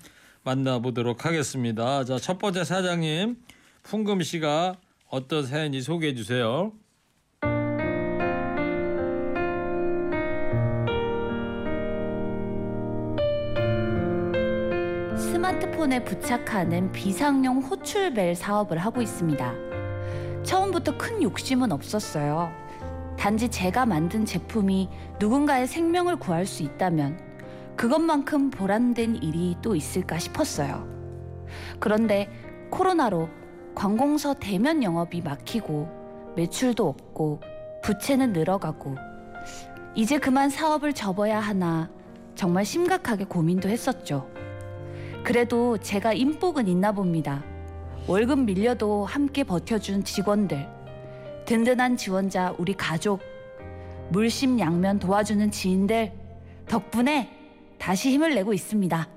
만나보도록 0.44 1.24
하겠습니다. 1.26 2.04
자, 2.04 2.18
첫 2.18 2.38
번째 2.38 2.62
사장님 2.62 3.36
풍금 3.82 4.22
씨가 4.22 4.76
어떤 5.08 5.44
사연인지 5.44 5.82
소개해 5.82 6.14
주세요. 6.14 6.72
스마트폰에 15.76 16.04
부착하는 16.04 16.90
비상용 16.90 17.58
호출벨 17.58 18.34
사업을 18.34 18.78
하고 18.78 19.02
있습니다. 19.02 19.52
처음부터 20.42 20.96
큰 20.96 21.22
욕심은 21.22 21.70
없었어요. 21.70 22.50
단지 23.18 23.48
제가 23.48 23.86
만든 23.86 24.24
제품이 24.24 24.88
누군가의 25.20 25.66
생명을 25.66 26.16
구할 26.16 26.46
수 26.46 26.62
있다면 26.62 27.18
그것만큼 27.76 28.50
보람된 28.50 29.16
일이 29.16 29.56
또 29.62 29.76
있을까 29.76 30.18
싶었어요. 30.18 30.88
그런데 31.78 32.28
코로나로 32.70 33.28
관공서 33.74 34.34
대면 34.34 34.82
영업이 34.82 35.20
막히고 35.20 36.34
매출도 36.36 36.88
없고 36.88 37.40
부채는 37.82 38.32
늘어가고 38.32 38.96
이제 39.94 40.18
그만 40.18 40.50
사업을 40.50 40.94
접어야 40.94 41.38
하나 41.38 41.90
정말 42.34 42.64
심각하게 42.64 43.24
고민도 43.24 43.68
했었죠. 43.68 44.35
그래도 45.26 45.76
제가 45.78 46.12
인복은 46.12 46.68
있나 46.68 46.92
봅니다. 46.92 47.42
월급 48.06 48.44
밀려도 48.44 49.04
함께 49.06 49.42
버텨준 49.42 50.04
직원들, 50.04 50.68
든든한 51.46 51.96
지원자 51.96 52.54
우리 52.58 52.74
가족, 52.74 53.20
물심양면 54.10 55.00
도와주는 55.00 55.50
지인들 55.50 56.12
덕분에 56.68 57.28
다시 57.76 58.12
힘을 58.12 58.36
내고 58.36 58.52
있습니다. 58.52 59.08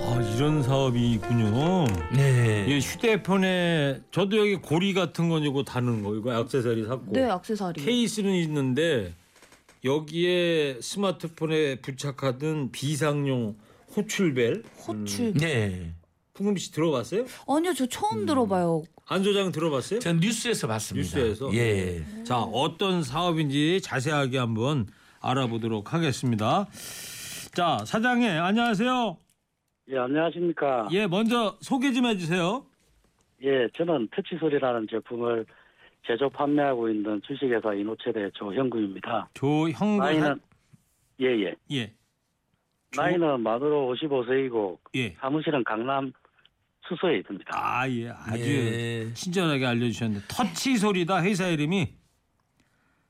아 0.00 0.34
이런 0.34 0.60
사업이 0.64 1.12
있군요. 1.12 1.84
네. 2.12 2.66
이 2.66 2.80
휴대폰에 2.80 4.00
저도 4.10 4.36
여기 4.36 4.56
고리 4.56 4.94
같은 4.94 5.28
거 5.28 5.38
이거 5.38 5.62
다는 5.62 6.02
거 6.02 6.16
이거 6.16 6.40
액세서리 6.40 6.86
샀고 6.86 7.12
네, 7.12 7.30
액세서리. 7.30 7.84
케이스는 7.84 8.34
있는데 8.34 9.14
여기에 9.84 10.80
스마트폰에 10.80 11.76
부착하던 11.76 12.72
비상용 12.72 13.56
호출벨 13.96 14.64
호출. 14.86 15.32
네. 15.34 15.94
풍금 16.34 16.56
씨 16.56 16.70
들어봤어요? 16.72 17.24
아니요, 17.48 17.74
저 17.74 17.86
처음 17.86 18.24
들어봐요. 18.26 18.82
안 19.06 19.24
소장 19.24 19.50
들어봤어요? 19.50 20.00
전 20.00 20.20
뉴스에서 20.20 20.68
봤습니다. 20.68 21.18
뉴스에서? 21.18 21.52
예. 21.54 22.04
자 22.24 22.38
어떤 22.38 23.02
사업인지 23.02 23.80
자세하게 23.80 24.38
한번 24.38 24.86
알아보도록 25.20 25.94
하겠습니다. 25.94 26.66
자 27.54 27.78
사장님 27.86 28.28
안녕하세요. 28.28 29.16
예, 29.90 29.98
안녕하십니까. 29.98 30.88
예 30.92 31.06
먼저 31.06 31.56
소개 31.62 31.92
좀 31.92 32.04
해주세요. 32.06 32.66
예, 33.42 33.68
저는 33.76 34.08
터치솔이라는 34.14 34.86
제품을 34.90 35.46
제조 36.08 36.26
판매하고 36.30 36.88
있는 36.88 37.20
주식회사 37.26 37.74
이노첼의 37.74 38.30
조형구입니다. 38.32 39.28
조형구 39.34 39.98
나이는 39.98 40.40
예, 41.20 41.26
예. 41.44 41.54
예 41.70 41.92
조- 42.92 43.02
나이는 43.02 43.40
만으로 43.42 43.94
55세이고 43.94 44.78
예. 44.96 45.10
사무실은 45.20 45.62
강남 45.64 46.10
수소에 46.88 47.18
있습니다. 47.18 47.50
아, 47.52 47.86
예. 47.90 48.08
아주 48.08 48.40
예. 48.42 49.12
친절하게 49.12 49.66
알려주셨는데 49.66 50.24
터치 50.28 50.78
소리다 50.78 51.22
회사 51.22 51.46
이름이 51.48 51.92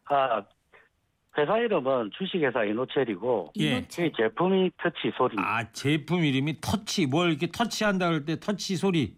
아, 0.07 0.43
회사 1.39 1.57
이름은 1.59 2.11
주식회사 2.19 2.65
이노첼이고 2.65 3.53
예. 3.61 3.77
이노체. 3.79 4.07
이 4.07 4.13
제품이 4.17 4.73
터치솔이. 4.83 5.35
아 5.39 5.71
제품 5.71 6.25
이름이 6.25 6.61
터치 6.61 7.07
뭘 7.07 7.31
이렇게 7.31 7.47
터치한다 7.47 8.09
그럴 8.09 8.25
때 8.25 8.41
터치 8.41 8.75
소리 8.77 9.17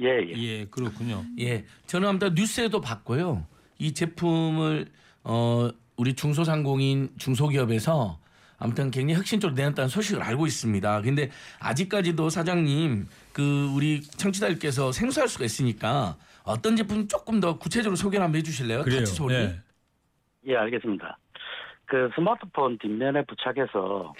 예, 0.00 0.06
예. 0.06 0.32
예 0.36 0.64
그렇군요 0.66 1.24
예. 1.38 1.64
저는 1.86 2.08
아무튼 2.08 2.34
뉴스에도 2.34 2.80
봤고요. 2.80 3.46
이 3.78 3.92
제품을 3.92 4.86
어 5.24 5.70
우리 5.96 6.14
중소상공인 6.14 7.10
중소기업에서 7.18 8.18
아무튼 8.58 8.90
굉장히 8.90 9.18
혁신적으로 9.18 9.54
내놨다는 9.54 9.88
소식을 9.88 10.22
알고 10.22 10.46
있습니다. 10.46 11.02
근데 11.02 11.30
아직까지도 11.60 12.28
사장님 12.30 13.06
그 13.32 13.72
우리 13.74 14.02
청취자들께서 14.02 14.92
생소할 14.92 15.28
수가 15.28 15.44
있으니까 15.44 16.16
어떤 16.44 16.76
제품 16.76 17.06
조금 17.06 17.40
더 17.40 17.58
구체적으로 17.58 17.94
소개를 17.94 18.24
한번 18.24 18.38
해주실래요? 18.38 18.82
터치 18.84 19.06
소리. 19.06 19.34
예. 19.34 19.60
예, 20.46 20.56
알겠습니다. 20.56 21.18
그 21.84 22.10
스마트폰 22.14 22.78
뒷면에 22.78 23.24
부착해서 23.24 24.12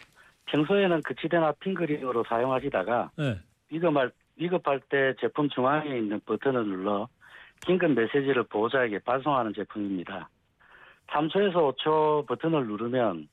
평소에는 0.46 1.02
거치대나 1.02 1.52
핑거링으로 1.60 2.24
사용하시다가 2.28 3.10
예. 3.20 3.40
위급할, 3.70 4.10
위급할 4.38 4.80
때 4.88 5.14
제품 5.20 5.48
중앙에 5.48 5.96
있는 5.96 6.20
버튼을 6.24 6.64
눌러 6.64 7.08
긴급 7.66 7.92
메시지를 7.92 8.44
보호자에게 8.44 9.00
발송하는 9.00 9.52
제품입니다. 9.54 10.28
3초에서 11.08 11.76
5초 11.76 12.26
버튼을 12.26 12.66
누르면 12.66 13.28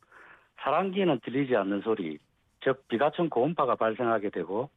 사랑기는 0.62 1.20
들리지 1.24 1.56
않는 1.56 1.82
소리, 1.82 2.18
즉 2.64 2.88
비가청 2.88 3.30
고음파가 3.30 3.76
발생하게 3.76 4.30
되고 4.30 4.70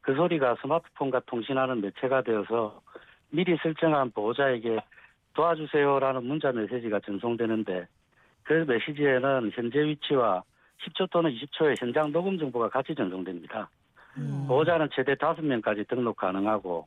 그 0.00 0.14
소리가 0.14 0.56
스마트폰과 0.62 1.20
통신하는 1.26 1.80
매체가 1.80 2.22
되어서 2.22 2.80
미리 3.30 3.56
설정한 3.62 4.10
보호자에게 4.12 4.78
도와주세요라는 5.34 6.24
문자 6.24 6.52
메시지가 6.52 7.00
전송되는데 7.00 7.86
그 8.44 8.64
메시지에는 8.66 9.50
현재 9.52 9.80
위치와 9.80 10.42
10초 10.82 11.10
또는 11.10 11.30
20초의 11.32 11.80
현장 11.80 12.12
녹음 12.12 12.38
정보가 12.38 12.68
같이 12.68 12.94
전송됩니다. 12.94 13.68
보호자는 14.48 14.88
최대 14.94 15.14
5명까지 15.14 15.88
등록 15.88 16.16
가능하고 16.16 16.86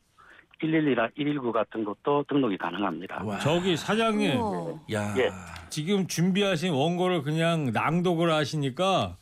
112나 0.61 1.13
119 1.15 1.51
같은 1.51 1.83
것도 1.83 2.23
등록이 2.27 2.57
가능합니다. 2.57 3.23
와. 3.23 3.37
저기 3.39 3.75
사장님 3.77 4.39
우와. 4.39 4.79
야. 4.93 5.13
예. 5.17 5.29
지금 5.69 6.07
준비하신 6.07 6.73
원고를 6.73 7.21
그냥 7.21 7.71
낭독을 7.71 8.31
하시니까 8.31 9.17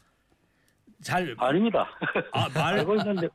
잘 1.01 1.35
아닙니다. 1.37 1.87
아, 2.31 2.47
말 2.55 2.75
알고 2.79 2.95
있는데 2.95 3.27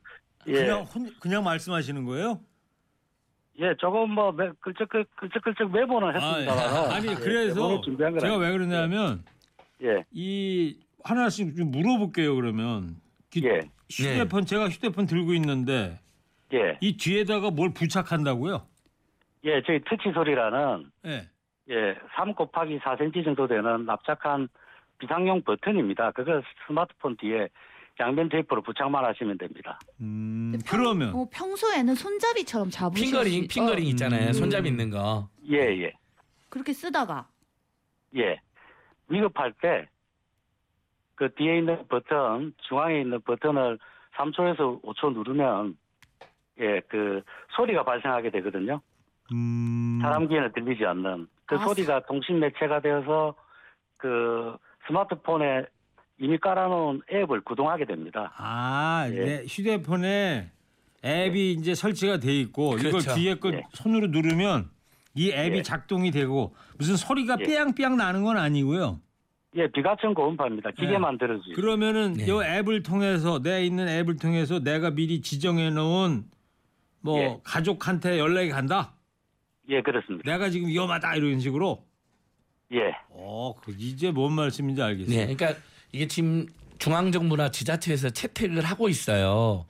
예, 0.47 0.53
그냥 0.53 0.81
혼- 0.83 1.13
그냥 1.19 1.43
말씀하시는 1.43 2.03
거예요? 2.05 2.39
예, 3.59 3.75
조금 3.77 4.09
뭐 4.11 4.31
매- 4.31 4.49
끌적끌 4.61 5.05
끌적끌적 5.15 5.71
메모는 5.71 6.15
했습니다만 6.15 6.91
아니 6.91 7.13
그래서 7.15 7.79
준비한 7.81 8.13
건 8.13 8.19
제가 8.19 8.37
왜. 8.37 8.51
그러냐면 8.51 9.23
예, 9.83 10.03
이 10.11 10.75
하나씩 11.03 11.55
좀 11.55 11.69
물어볼게요 11.69 12.35
그러면 12.35 12.95
기- 13.29 13.45
예, 13.45 13.59
휴대폰 13.91 14.45
제가 14.45 14.69
휴대폰 14.69 15.05
들고 15.05 15.33
있는데 15.35 15.99
예, 16.53 16.77
이 16.81 16.97
뒤에다가 16.97 17.49
뭘 17.51 17.73
부착한다고요? 17.73 18.65
예, 19.45 19.61
저희 19.65 19.79
터치 19.83 20.11
소리라는 20.13 20.91
예. 21.05 21.27
예, 21.69 21.95
3 22.15 22.33
곱하기 22.33 22.79
4cm 22.79 23.23
정도 23.23 23.47
되는 23.47 23.85
납작한 23.85 24.47
비상용 24.99 25.41
버튼입니다. 25.43 26.11
그거 26.11 26.41
스마트폰 26.67 27.15
뒤에 27.17 27.47
양면 27.99 28.29
테이프로 28.29 28.61
부착만 28.61 29.03
하시면 29.05 29.37
됩니다. 29.37 29.79
음, 29.99 30.53
평- 30.65 30.79
그러면 30.79 31.13
어, 31.15 31.27
평소에는 31.31 31.93
손잡이처럼 31.95 32.69
잡으실 32.69 33.05
핑거링 33.07 33.41
수- 33.43 33.47
핑거링 33.47 33.85
어, 33.85 33.89
있잖아요. 33.89 34.27
음. 34.27 34.33
손잡이 34.33 34.69
있는 34.69 34.89
거. 34.89 35.27
예, 35.49 35.57
예, 35.83 35.93
그렇게 36.49 36.73
쓰다가 36.73 37.27
예. 38.17 38.39
위급할 39.07 39.53
때 39.61 39.87
그 41.21 41.31
뒤에 41.35 41.59
있는 41.59 41.87
버튼, 41.87 42.51
중앙에 42.67 43.01
있는 43.01 43.21
버튼을 43.21 43.77
3초에서 44.17 44.81
5초 44.81 45.13
누르면 45.13 45.77
예, 46.59 46.79
그 46.89 47.21
소리가 47.55 47.83
발생하게 47.83 48.31
되거든요. 48.31 48.81
음, 49.31 49.99
사람 50.01 50.27
귀에는 50.27 50.51
들리지 50.51 50.83
않는 50.83 51.27
그 51.45 51.57
아, 51.57 51.59
소리가 51.59 52.07
통신 52.07 52.39
매체가 52.39 52.81
되어서 52.81 53.35
그 53.97 54.57
스마트폰에 54.87 55.67
이미 56.17 56.39
깔아놓은 56.39 57.03
앱을 57.13 57.41
구동하게 57.41 57.85
됩니다. 57.85 58.33
아, 58.37 59.07
예. 59.11 59.23
내 59.23 59.45
휴대폰에 59.47 60.49
앱이 61.05 61.51
이제 61.51 61.75
설치가 61.75 62.17
돼 62.17 62.33
있고 62.39 62.79
이걸 62.79 62.93
그렇죠. 62.93 63.13
뒤에 63.13 63.35
거 63.35 63.53
예. 63.53 63.63
손으로 63.73 64.07
누르면 64.07 64.71
이 65.13 65.31
앱이 65.31 65.59
예. 65.59 65.61
작동이 65.61 66.09
되고 66.09 66.55
무슨 66.79 66.95
소리가 66.95 67.37
예. 67.41 67.43
삐양삐양 67.43 67.95
나는 67.95 68.23
건 68.23 68.39
아니고요. 68.39 68.99
예, 69.57 69.67
비가청 69.67 70.13
고음파입니다. 70.13 70.71
기계만 70.71 71.17
들어주죠. 71.17 71.55
그러면은 71.55 72.13
네. 72.13 72.25
이 72.25 72.29
앱을 72.29 72.83
통해서 72.83 73.41
내 73.41 73.65
있는 73.65 73.87
앱을 73.87 74.17
통해서 74.17 74.59
내가 74.59 74.91
미리 74.91 75.21
지정해 75.21 75.69
놓은 75.69 76.23
뭐 77.01 77.19
예. 77.19 77.37
가족한테 77.43 78.17
연락이 78.17 78.49
간다. 78.49 78.93
예, 79.69 79.81
그렇습니다. 79.81 80.29
내가 80.31 80.49
지금 80.49 80.67
위험하다 80.67 81.15
이런 81.15 81.39
식으로. 81.39 81.83
예, 82.73 82.93
어, 83.09 83.53
그 83.61 83.75
이제 83.77 84.11
뭔 84.11 84.33
말씀인지 84.33 84.81
알겠어요. 84.81 85.13
네, 85.13 85.35
그러니까 85.35 85.59
이게 85.91 86.07
지금 86.07 86.45
중앙 86.77 87.11
정부나 87.11 87.51
지자체에서 87.51 88.11
채택을 88.11 88.63
하고 88.63 88.87
있어요. 88.87 89.65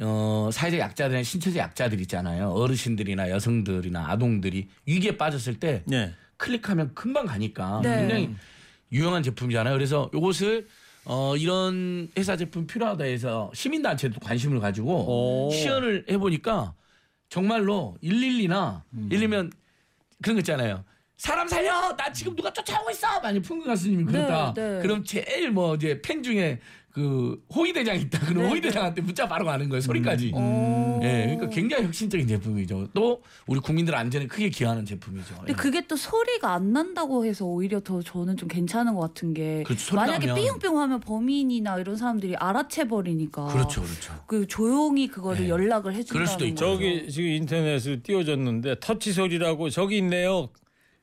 어, 0.00 0.48
사회적 0.52 0.78
약자들이나 0.78 1.24
신체적 1.24 1.58
약자들 1.58 2.00
있잖아요. 2.02 2.50
어르신들이나 2.50 3.30
여성들이나 3.30 4.08
아동들이 4.08 4.68
위기에 4.86 5.16
빠졌을 5.16 5.58
때 5.58 5.82
네. 5.86 6.14
클릭하면 6.36 6.94
금방 6.94 7.26
가니까 7.26 7.80
네. 7.82 7.96
굉장히 8.00 8.34
유용한 8.92 9.22
제품이잖아요. 9.22 9.74
그래서 9.74 10.10
이것을 10.14 10.66
어, 11.04 11.36
이런 11.36 12.08
회사 12.18 12.36
제품 12.36 12.66
필요하다 12.66 13.04
해서 13.04 13.50
시민단체도 13.54 14.20
관심을 14.20 14.58
가지고 14.60 15.46
오. 15.46 15.50
시연을 15.50 16.06
해보니까 16.10 16.74
정말로 17.28 17.96
112나 18.02 18.82
음. 18.94 19.08
예를 19.10 19.20
들면 19.20 19.52
그런 20.22 20.36
거 20.36 20.40
있잖아요. 20.40 20.84
사람 21.16 21.48
살려! 21.48 21.96
나 21.96 22.12
지금 22.12 22.34
누가 22.36 22.52
쫓아오고 22.52 22.90
있어! 22.90 23.20
만약 23.20 23.40
풍금 23.40 23.66
가수님이 23.66 24.04
그렇다. 24.04 24.52
네, 24.54 24.74
네. 24.74 24.82
그럼 24.82 25.02
제일 25.02 25.50
뭐 25.50 25.74
이제 25.74 26.00
팬 26.02 26.22
중에 26.22 26.60
그 26.96 27.38
호위 27.54 27.74
대장 27.74 27.94
있다. 28.00 28.18
그럼 28.20 28.44
네, 28.44 28.48
호위 28.48 28.58
네. 28.58 28.68
대장한테 28.68 29.02
문자 29.02 29.28
바로 29.28 29.44
가는 29.44 29.68
거예요. 29.68 29.82
소리까지. 29.82 30.32
어. 30.34 30.98
예, 31.02 31.24
그러니까 31.26 31.50
굉장히 31.50 31.84
혁신적인 31.84 32.26
제품이죠. 32.26 32.88
또 32.94 33.20
우리 33.46 33.60
국민들 33.60 33.94
안전에 33.94 34.26
크게 34.26 34.48
기여하는 34.48 34.86
제품이죠. 34.86 35.34
근데 35.36 35.52
예. 35.52 35.54
그게 35.54 35.86
또 35.86 35.94
소리가 35.94 36.54
안 36.54 36.72
난다고 36.72 37.26
해서 37.26 37.44
오히려 37.44 37.80
더 37.80 38.00
저는 38.00 38.38
좀 38.38 38.48
괜찮은 38.48 38.94
것 38.94 39.00
같은 39.00 39.34
게 39.34 39.62
그렇죠. 39.64 39.84
소리 39.84 39.96
만약에. 39.96 40.32
삐용삐용 40.32 40.78
하면 40.80 41.00
범인이나 41.00 41.78
이런 41.80 41.98
사람들이 41.98 42.34
알아채 42.36 42.88
버리니까 42.88 43.44
그렇죠, 43.48 43.82
그렇죠. 43.82 44.14
그 44.26 44.46
조용히 44.46 45.08
그거를 45.08 45.42
네. 45.42 45.48
연락을 45.50 45.92
해준다는 45.92 46.12
그럴 46.12 46.26
수도 46.26 46.46
있죠. 46.46 46.64
거죠. 46.64 46.76
저기 46.76 47.12
지금 47.12 47.28
인터넷에 47.28 47.96
띄워졌는데 48.00 48.76
터치 48.80 49.12
소리라고 49.12 49.68
저기 49.68 49.98
있네요. 49.98 50.48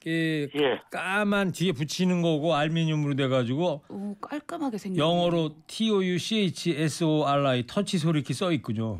이 0.05 0.47
예. 0.55 0.79
까만 0.91 1.51
뒤에 1.51 1.71
붙이는 1.71 2.21
거고 2.21 2.55
알루미늄으로 2.55 3.15
돼가지고 3.15 3.83
오, 3.89 4.15
깔끔하게 4.19 4.77
생겼 4.77 4.97
영어로 4.97 5.55
T 5.67 5.89
O 5.91 6.03
U 6.03 6.17
C 6.17 6.39
H 6.39 6.71
S 6.71 7.03
O 7.03 7.25
R 7.25 7.47
I 7.47 7.63
터치 7.67 7.97
소리 7.97 8.19
이렇게 8.19 8.33
써 8.33 8.51
있군요. 8.51 8.99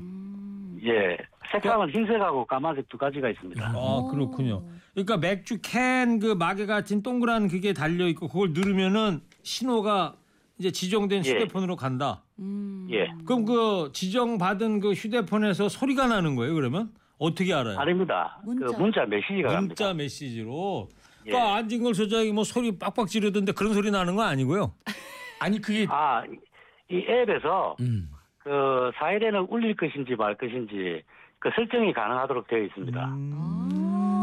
예. 0.86 1.18
색감은 1.52 1.92
흰색하고 1.92 2.46
까만색 2.46 2.88
두 2.90 2.98
가지가 2.98 3.30
있습니다. 3.30 3.74
아 3.76 4.08
그렇군요. 4.10 4.64
그러니까 4.94 5.18
맥주 5.18 5.60
캔 5.62 6.20
그 6.20 6.34
마개 6.34 6.66
같은 6.66 7.04
동그란 7.04 7.48
그게 7.48 7.74
달려 7.74 8.08
있고 8.08 8.28
그걸 8.28 8.52
누르면은 8.54 9.22
신호가 9.44 10.16
이제 10.58 10.72
지정된 10.72 11.26
예. 11.26 11.30
휴대폰으로 11.32 11.76
간다. 11.76 12.24
음. 12.40 12.88
예. 12.92 13.08
그럼 13.26 13.46
그 13.46 13.90
지정 13.94 14.38
받은 14.38 14.80
그 14.80 14.94
휴대폰에서 14.94 15.68
소리가 15.70 16.08
나는 16.08 16.36
거예요. 16.36 16.54
그러면 16.54 16.92
어떻게 17.24 17.54
알아요? 17.54 17.80
아닙니다. 17.80 18.38
문자. 18.44 18.66
그 18.66 18.72
문자 18.82 19.06
메시지가 19.06 19.50
갑니다. 19.50 19.60
문자 19.86 19.94
메시지로. 19.94 20.90
예. 21.26 21.30
그러니까 21.32 21.56
안진걸 21.56 21.96
소장이 21.96 22.32
뭐 22.34 22.44
소리 22.44 22.78
빡빡 22.78 23.08
지르던데 23.08 23.54
그런 23.54 23.74
소리 23.74 23.92
나는 23.92 24.16
거 24.16 24.24
아니고요. 24.24 24.74
아니 25.40 25.60
그게 25.62 25.86
아, 25.90 26.22
이- 26.26 26.96
이 26.96 27.06
앱에서 27.10 27.76
음. 27.80 28.10
그 28.40 28.92
사이렌을 29.00 29.46
울릴 29.50 29.76
것인지 29.76 30.16
말 30.16 30.36
것인지 30.38 31.02
그 31.40 31.50
설정이 31.56 31.94
가능하도록 31.94 32.48
되어 32.48 32.60
있습니다. 32.64 33.06
음. 33.06 33.70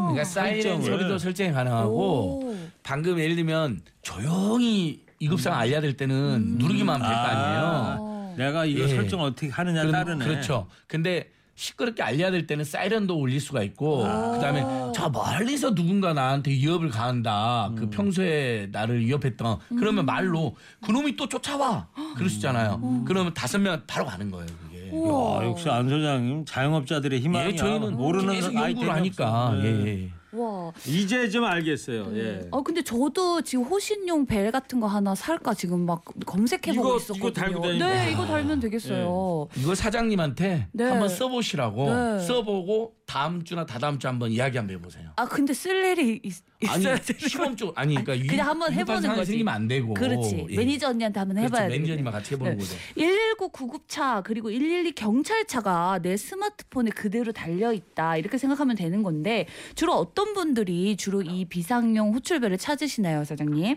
그러니까 0.08 0.24
사이렌 0.24 0.60
설정을. 0.62 0.84
소리도 0.98 1.18
설정이 1.18 1.52
가능하고 1.52 2.44
오. 2.50 2.56
방금 2.82 3.18
예를 3.18 3.36
들면 3.36 3.80
조용히 4.02 5.04
이급상 5.20 5.54
알려야 5.58 5.80
될 5.80 5.96
때는 5.96 6.56
누르기만 6.58 7.00
하면 7.00 7.08
될거 7.08 7.22
아 7.22 7.48
니에요. 7.48 7.96
어. 8.00 8.34
내가 8.36 8.64
이거 8.64 8.82
예. 8.84 8.88
설정 8.88 9.20
어떻게 9.20 9.48
하느냐 9.48 9.80
그럼- 9.82 9.92
따르네. 9.92 10.24
그렇죠. 10.26 10.66
근데 10.86 11.30
시끄럽게 11.60 12.02
알려야 12.02 12.30
될 12.30 12.46
때는 12.46 12.64
사이렌도 12.64 13.20
울릴 13.20 13.38
수가 13.38 13.62
있고 13.64 13.98
그다음에 13.98 14.64
저 14.94 15.10
멀리서 15.10 15.74
누군가 15.74 16.14
나한테 16.14 16.52
위협을 16.52 16.88
가한다. 16.88 17.72
그 17.76 17.90
평소에 17.90 18.68
나를 18.72 19.04
위협했던 19.04 19.58
그러면 19.78 20.06
말로 20.06 20.56
그놈이 20.80 21.16
또 21.16 21.28
쫓아와. 21.28 21.88
그럴 22.16 22.30
수 22.30 22.36
있잖아요. 22.36 23.04
그러면 23.06 23.34
다섯 23.34 23.58
명 23.58 23.82
바로 23.86 24.06
가는 24.06 24.30
거예요. 24.30 24.46
그게. 24.46 24.88
야, 24.88 25.44
역시 25.46 25.68
안 25.68 25.86
소장님 25.88 26.46
자영업자들의 26.46 27.20
희망이야. 27.20 27.50
예, 27.50 27.56
저희는 27.56 27.94
모르는 27.94 28.32
계속 28.34 28.48
아이템이 28.56 28.68
연구를 28.70 28.94
하니까. 28.94 29.46
없어. 29.48 29.62
네. 29.62 29.68
예, 29.68 29.86
예. 30.04 30.10
와. 30.32 30.72
이제 30.86 31.28
좀 31.28 31.44
알겠어요. 31.44 32.06
예. 32.14 32.46
어 32.50 32.62
근데 32.62 32.82
저도 32.82 33.42
지금 33.42 33.64
호신용 33.64 34.26
벨 34.26 34.50
같은 34.52 34.78
거 34.80 34.86
하나 34.86 35.14
살까 35.14 35.54
지금 35.54 35.86
막 35.86 36.02
검색해 36.26 36.74
보고 36.76 36.88
이거- 36.90 36.96
있었거든요. 36.98 37.18
이거 37.28 37.32
달고 37.32 37.60
다니는 37.62 37.78
네, 37.88 38.04
거. 38.06 38.10
이거 38.12 38.26
달면 38.26 38.60
되겠어요. 38.60 39.48
이거 39.56 39.74
사장님한테 39.74 40.68
네. 40.72 40.84
한번 40.84 41.08
써보시라고 41.08 41.94
네. 41.94 42.18
써보고 42.20 42.94
다음 43.10 43.42
주나 43.42 43.66
다다음 43.66 43.98
주 43.98 44.06
한번 44.06 44.30
이야기 44.30 44.56
한번 44.56 44.76
해보세요. 44.76 45.10
아 45.16 45.24
근데 45.26 45.52
쓸 45.52 45.84
일이 45.84 46.20
있, 46.22 46.32
아니 46.68 46.82
있어야 46.82 46.94
되는 46.94 47.18
시험 47.28 47.56
쪽 47.56 47.76
아니 47.76 47.94
그러니까 47.96 48.12
위- 48.12 48.28
그냥 48.28 48.46
한번 48.46 48.72
해보는 48.72 49.16
거지. 49.16 49.32
생기면 49.32 49.52
안 49.52 49.66
되고 49.66 49.94
그렇지. 49.94 50.46
예. 50.48 50.56
매니저 50.56 50.90
언니한테 50.90 51.18
한번 51.18 51.36
그렇죠. 51.36 51.54
해봐야 51.56 51.68
돼. 51.68 51.74
매니저님과 51.74 52.10
같이 52.12 52.34
해보는 52.34 52.52
네. 52.52 52.58
거죠. 52.58 52.76
119 52.94 53.48
구급차 53.48 54.20
그리고 54.22 54.48
112 54.50 54.92
경찰차가 54.92 55.98
내 56.02 56.16
스마트폰에 56.16 56.90
그대로 56.90 57.32
달려 57.32 57.72
있다 57.72 58.16
이렇게 58.16 58.38
생각하면 58.38 58.76
되는 58.76 59.02
건데 59.02 59.46
주로 59.74 59.94
어떤 59.94 60.32
분들이 60.32 60.96
주로 60.96 61.20
이 61.20 61.46
비상용 61.46 62.14
호출벨을 62.14 62.58
찾으시나요, 62.58 63.24
사장님? 63.24 63.76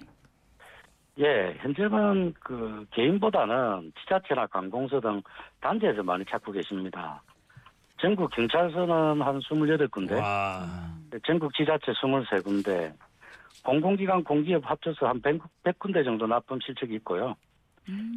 예, 1.19 1.55
현재는 1.59 2.33
그 2.39 2.85
개인보다는 2.93 3.93
지자체나 4.01 4.47
관공서 4.47 4.99
등 4.99 5.21
단체에서 5.61 6.03
많이 6.03 6.23
찾고 6.29 6.51
계십니다. 6.51 7.21
전국 7.99 8.31
경찰서는 8.31 9.21
한 9.21 9.39
28군데, 9.39 10.19
와. 10.19 10.65
전국 11.25 11.53
지자체 11.53 11.91
23군데, 11.93 12.93
공공기관 13.63 14.23
공기업 14.23 14.69
합쳐서 14.69 15.07
한 15.07 15.21
100, 15.21 15.41
100군데 15.63 16.03
정도 16.03 16.27
납품 16.27 16.59
실적이 16.61 16.95
있고요. 16.95 17.35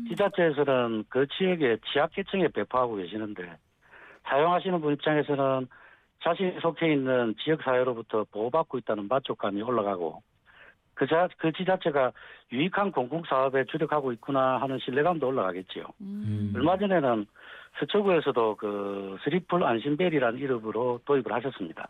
지자체에서는 0.09 1.05
그 1.09 1.27
지역의 1.27 1.79
취약계층에 1.93 2.49
배포하고 2.49 2.97
계시는데 2.97 3.57
사용하시는 4.25 4.81
분 4.81 4.95
입장에서는 4.95 5.67
자신이 6.23 6.61
속해 6.61 6.93
있는 6.93 7.35
지역사회로부터 7.43 8.25
보호받고 8.33 8.79
있다는 8.79 9.09
만족감이 9.09 9.63
올라가고 9.63 10.23
그, 10.95 11.07
자, 11.07 11.29
그 11.37 11.53
지자체가 11.53 12.13
유익한 12.53 12.91
공공사업에 12.91 13.65
주력하고 13.65 14.13
있구나 14.13 14.59
하는 14.59 14.79
신뢰감도 14.79 15.29
올라가겠지요. 15.29 15.85
음. 16.01 16.53
얼마 16.57 16.79
전에는 16.79 17.27
서초구에서도 17.79 18.57
그 18.57 19.17
스리풀 19.25 19.63
안심벨이라는 19.63 20.39
이름으로 20.39 21.01
도입을 21.05 21.33
하셨습니다. 21.33 21.89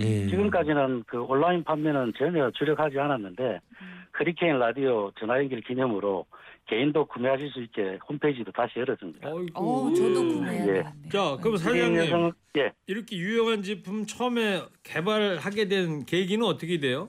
예. 0.00 0.26
지금까지는 0.26 1.04
그 1.06 1.20
온라인 1.22 1.62
판매는 1.64 2.14
전혀 2.16 2.50
주력하지 2.52 2.98
않았는데 2.98 3.60
음. 3.82 4.04
허리케인 4.18 4.58
라디오 4.58 5.10
전화 5.18 5.38
연결 5.38 5.60
기념으로 5.60 6.26
개인도 6.66 7.06
구매하실 7.06 7.50
수 7.50 7.62
있게 7.62 7.98
홈페이지도 8.08 8.52
다시 8.52 8.78
열었습니다. 8.78 9.28
어이구. 9.30 9.52
어, 9.54 9.94
저도 9.94 10.14
구매해야 10.14 10.62
예. 10.62 10.66
되겠네요. 10.66 10.92
자, 11.10 11.36
그럼 11.42 11.56
사장님 11.56 11.96
여성 11.96 12.32
예. 12.56 12.72
이렇게 12.86 13.16
유용한 13.16 13.62
제품 13.62 14.06
처음에 14.06 14.62
개발하게 14.82 15.68
된 15.68 16.04
계기는 16.04 16.44
어떻게 16.46 16.78
돼요? 16.78 17.08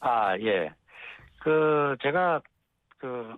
아, 0.00 0.36
예. 0.38 0.70
그, 1.40 1.96
제가, 2.02 2.40
그, 2.98 3.36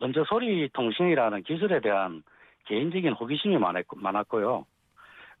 먼저 0.00 0.24
소리 0.24 0.68
통신이라는 0.72 1.42
기술에 1.42 1.80
대한 1.80 2.22
개인적인 2.66 3.12
호기심이 3.12 3.58
많았고, 3.58 3.96
많았고요. 3.96 4.64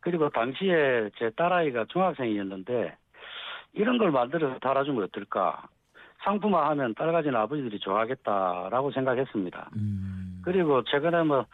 그리고 0.00 0.28
당시에 0.28 1.10
제 1.18 1.30
딸아이가 1.30 1.86
중학생이었는데, 1.88 2.96
이런 3.72 3.98
걸 3.98 4.10
만들어서 4.10 4.58
달아주면 4.58 5.04
어떨까. 5.04 5.66
상품화하면 6.22 6.94
딸 6.94 7.12
가진 7.12 7.34
아버지들이 7.34 7.78
좋아하겠다라고 7.80 8.92
생각했습니다. 8.92 9.70
음. 9.76 10.40
그리고 10.44 10.82
최근에 10.84 11.22
뭐, 11.24 11.46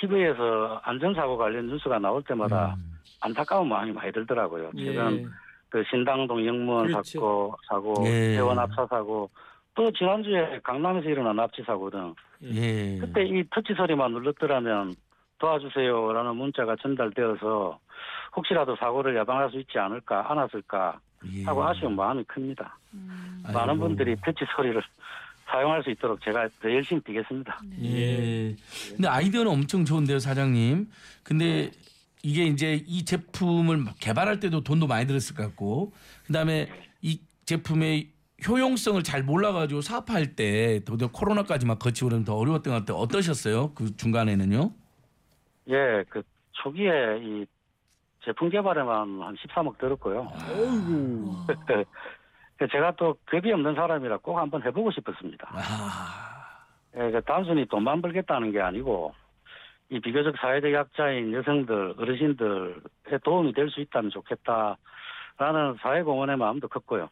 TV에서 0.00 0.80
안전사고 0.84 1.36
관련 1.36 1.68
뉴스가 1.68 1.98
나올 1.98 2.22
때마다 2.22 2.74
음. 2.74 2.98
안타까운 3.20 3.68
마음이 3.68 3.92
많이 3.92 4.12
들더라고요. 4.12 4.70
최근 4.76 5.18
예. 5.18 5.26
그 5.70 5.82
신당동 5.90 6.44
영무원 6.44 6.88
그렇죠. 6.88 7.18
사고, 7.18 7.56
사고, 7.68 8.06
예. 8.06 8.34
대원 8.34 8.58
압사 8.58 8.86
사고, 8.86 9.30
또 9.74 9.90
지난주에 9.92 10.60
강남에서 10.62 11.08
일어난 11.08 11.36
납치 11.36 11.62
사고 11.62 11.90
등 11.90 12.14
예. 12.42 12.98
그때 12.98 13.24
이 13.24 13.44
터치 13.50 13.74
소리만 13.74 14.12
눌렀더라면 14.12 14.94
도와주세요라는 15.38 16.36
문자가 16.36 16.76
전달되어서 16.76 17.78
혹시라도 18.36 18.76
사고를 18.76 19.16
예방할 19.16 19.50
수 19.50 19.58
있지 19.58 19.78
않을까 19.78 20.30
않았을까 20.30 20.98
예. 21.32 21.44
하고 21.44 21.64
아쉬운 21.64 21.96
마음이 21.96 22.24
큽니다. 22.24 22.78
아이고. 23.44 23.58
많은 23.58 23.78
분들이 23.78 24.16
터치 24.24 24.44
소리를 24.54 24.80
사용할 25.46 25.82
수 25.82 25.90
있도록 25.90 26.22
제가 26.22 26.48
더 26.60 26.70
열심히 26.70 27.02
뛰겠습니다. 27.02 27.60
예. 27.82 28.54
근데 28.90 29.08
아이디어는 29.08 29.50
엄청 29.50 29.84
좋은데요, 29.84 30.18
사장님. 30.18 30.88
근데 31.22 31.70
이게 32.22 32.44
이제 32.44 32.82
이 32.86 33.04
제품을 33.04 33.84
개발할 34.00 34.40
때도 34.40 34.62
돈도 34.62 34.86
많이 34.86 35.06
들었을 35.06 35.36
것 35.36 35.42
같고, 35.42 35.92
그 36.26 36.32
다음에 36.32 36.66
이 37.02 37.20
제품의 37.44 38.13
효용성을 38.46 39.02
잘 39.02 39.22
몰라가지고 39.22 39.80
사업할 39.80 40.36
때 40.36 40.80
더더 40.84 41.10
코로나까지 41.12 41.66
막 41.66 41.78
거치고 41.78 42.08
그러면 42.08 42.24
더 42.24 42.34
어려웠던 42.36 42.72
것 42.72 42.80
같아요. 42.80 42.98
어떠셨어요? 42.98 43.72
그 43.74 43.96
중간에는요? 43.96 44.70
예, 45.68 46.04
그 46.08 46.22
초기에 46.52 47.20
이 47.22 47.46
제품 48.24 48.48
개발에만 48.50 49.22
한 49.22 49.34
13억 49.36 49.78
들었고요. 49.78 50.28
어이구. 50.48 51.46
제가 52.72 52.92
또 52.96 53.16
겁이 53.30 53.52
없는 53.52 53.74
사람이라 53.74 54.18
꼭 54.18 54.38
한번 54.38 54.62
해보고 54.62 54.90
싶었습니다. 54.92 55.48
아, 55.52 56.64
예, 56.96 57.10
그 57.10 57.20
단순히 57.22 57.66
돈만 57.66 58.00
벌겠다는 58.00 58.52
게 58.52 58.60
아니고 58.60 59.12
이 59.90 60.00
비교적 60.00 60.34
사회적 60.38 60.72
약자인 60.72 61.32
여성들, 61.34 61.94
어르신들에 61.98 63.18
도움이 63.24 63.52
될 63.52 63.68
수 63.70 63.80
있다면 63.80 64.10
좋겠다라는 64.10 65.76
사회공헌의 65.82 66.36
마음도 66.36 66.68
컸고요. 66.68 67.08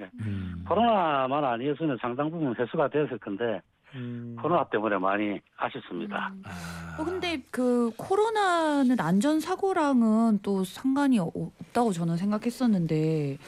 음. 0.00 0.64
코로나만 0.68 1.44
아니었으면 1.44 1.98
상당 2.00 2.30
부분 2.30 2.54
회수가 2.54 2.88
되었을 2.88 3.18
건데 3.18 3.60
음. 3.94 4.36
코로나 4.40 4.64
때문에 4.64 4.96
많이 4.98 5.40
아쉽습니다. 5.56 6.32
아. 6.44 6.96
어, 7.00 7.04
근데 7.04 7.42
그 7.50 7.90
코로나는 7.96 8.98
안전 9.00 9.40
사고랑은 9.40 10.40
또 10.42 10.64
상관이 10.64 11.18
어- 11.18 11.30
없다고 11.34 11.92
저는 11.92 12.16
생각했었는데 12.16 13.38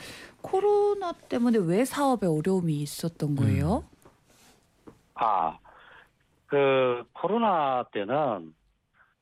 코로나 0.42 1.12
때문에 1.12 1.58
왜 1.58 1.84
사업에 1.84 2.26
어려움이 2.26 2.74
있었던 2.82 3.34
거예요? 3.36 3.84
아, 5.14 5.56
그 6.46 7.04
코로나 7.14 7.84
때는 7.92 8.54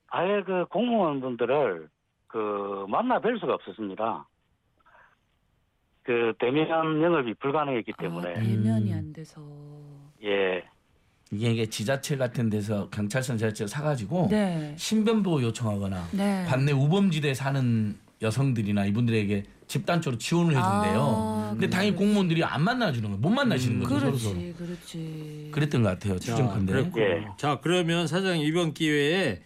아예 0.09 0.43
그 0.43 0.65
공무원분들을 0.67 1.89
그 2.27 2.87
만나 2.89 3.21
뵐 3.21 3.39
수가 3.39 3.55
없었습니다. 3.55 4.27
그 6.05 6.33
대면 6.39 6.69
영업이 7.03 7.35
불가능했기 7.35 7.93
때문에 7.99 8.31
아, 8.31 8.35
대면이 8.35 8.93
음. 8.93 8.99
안 8.99 9.13
돼서. 9.13 9.41
예 10.25 10.63
이게, 11.31 11.51
이게 11.51 11.67
지자체 11.67 12.17
같은 12.17 12.51
데서 12.51 12.89
경찰서 12.91 13.37
지자체 13.37 13.67
사가지고 13.67 14.29
네. 14.31 14.75
신변보호 14.77 15.43
요청하거나 15.43 16.09
네. 16.13 16.45
관내 16.49 16.73
우범지대 16.73 17.35
사는 17.35 17.97
여성들이나 18.21 18.85
이분들에게 18.87 19.45
집단적으로 19.67 20.19
지원을 20.19 20.51
해준대요. 20.51 21.01
아, 21.01 21.49
근데 21.53 21.71
당연히 21.71 21.93
그렇지. 21.93 22.05
공무원들이 22.05 22.45
안 22.45 22.63
만나주는 22.63 23.09
거예요. 23.09 23.21
못 23.21 23.31
만나시는 23.31 23.83
거죠. 23.83 24.01
서로 24.01 24.17
서로. 24.17 24.35
그렇지, 24.35 24.55
그렇지. 24.59 25.49
그랬던 25.53 25.83
것 25.83 25.89
같아요. 25.89 26.19
추정컨대. 26.19 26.73
그랬군요. 26.73 27.05
예. 27.05 27.27
자 27.39 27.59
그러면 27.63 28.07
사장님 28.07 28.47
이번 28.47 28.75
기회에 28.75 29.41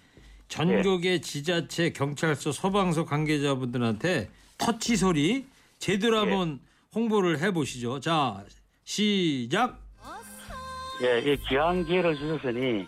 전국의 0.49 1.23
지자체, 1.23 1.91
경찰서, 1.91 2.53
소방서 2.53 3.05
관계자분들한테 3.05 4.31
터치 4.59 4.97
소리 4.97 5.47
제대로 5.79 6.19
한번 6.19 6.61
홍보를 6.95 7.39
해보시죠. 7.41 8.01
자 8.01 8.45
시작. 8.85 9.79
예, 11.03 11.19
이 11.21 11.37
귀한 11.49 11.85
기회를 11.85 12.17
주셨으니 12.17 12.87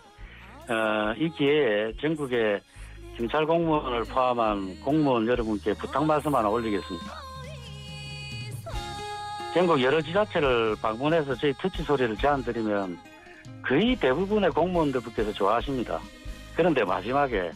어, 0.67 1.13
이 1.17 1.29
기회에 1.29 1.93
전국의 2.01 2.59
경찰 3.17 3.45
공무원을 3.45 4.03
포함한 4.05 4.79
공무원 4.81 5.27
여러분께 5.27 5.73
부탁 5.73 6.05
말씀 6.05 6.33
하나 6.33 6.49
올리겠습니다. 6.49 7.05
전국 9.53 9.81
여러 9.81 10.01
지자체를 10.01 10.75
방문해서 10.81 11.35
저희 11.35 11.53
터치 11.53 11.83
소리를 11.83 12.15
제안드리면 12.17 12.99
거의 13.67 13.95
대부분의 13.95 14.51
공무원들께서 14.51 15.33
좋아하십니다. 15.33 15.99
그런데 16.55 16.83
마지막에 16.83 17.51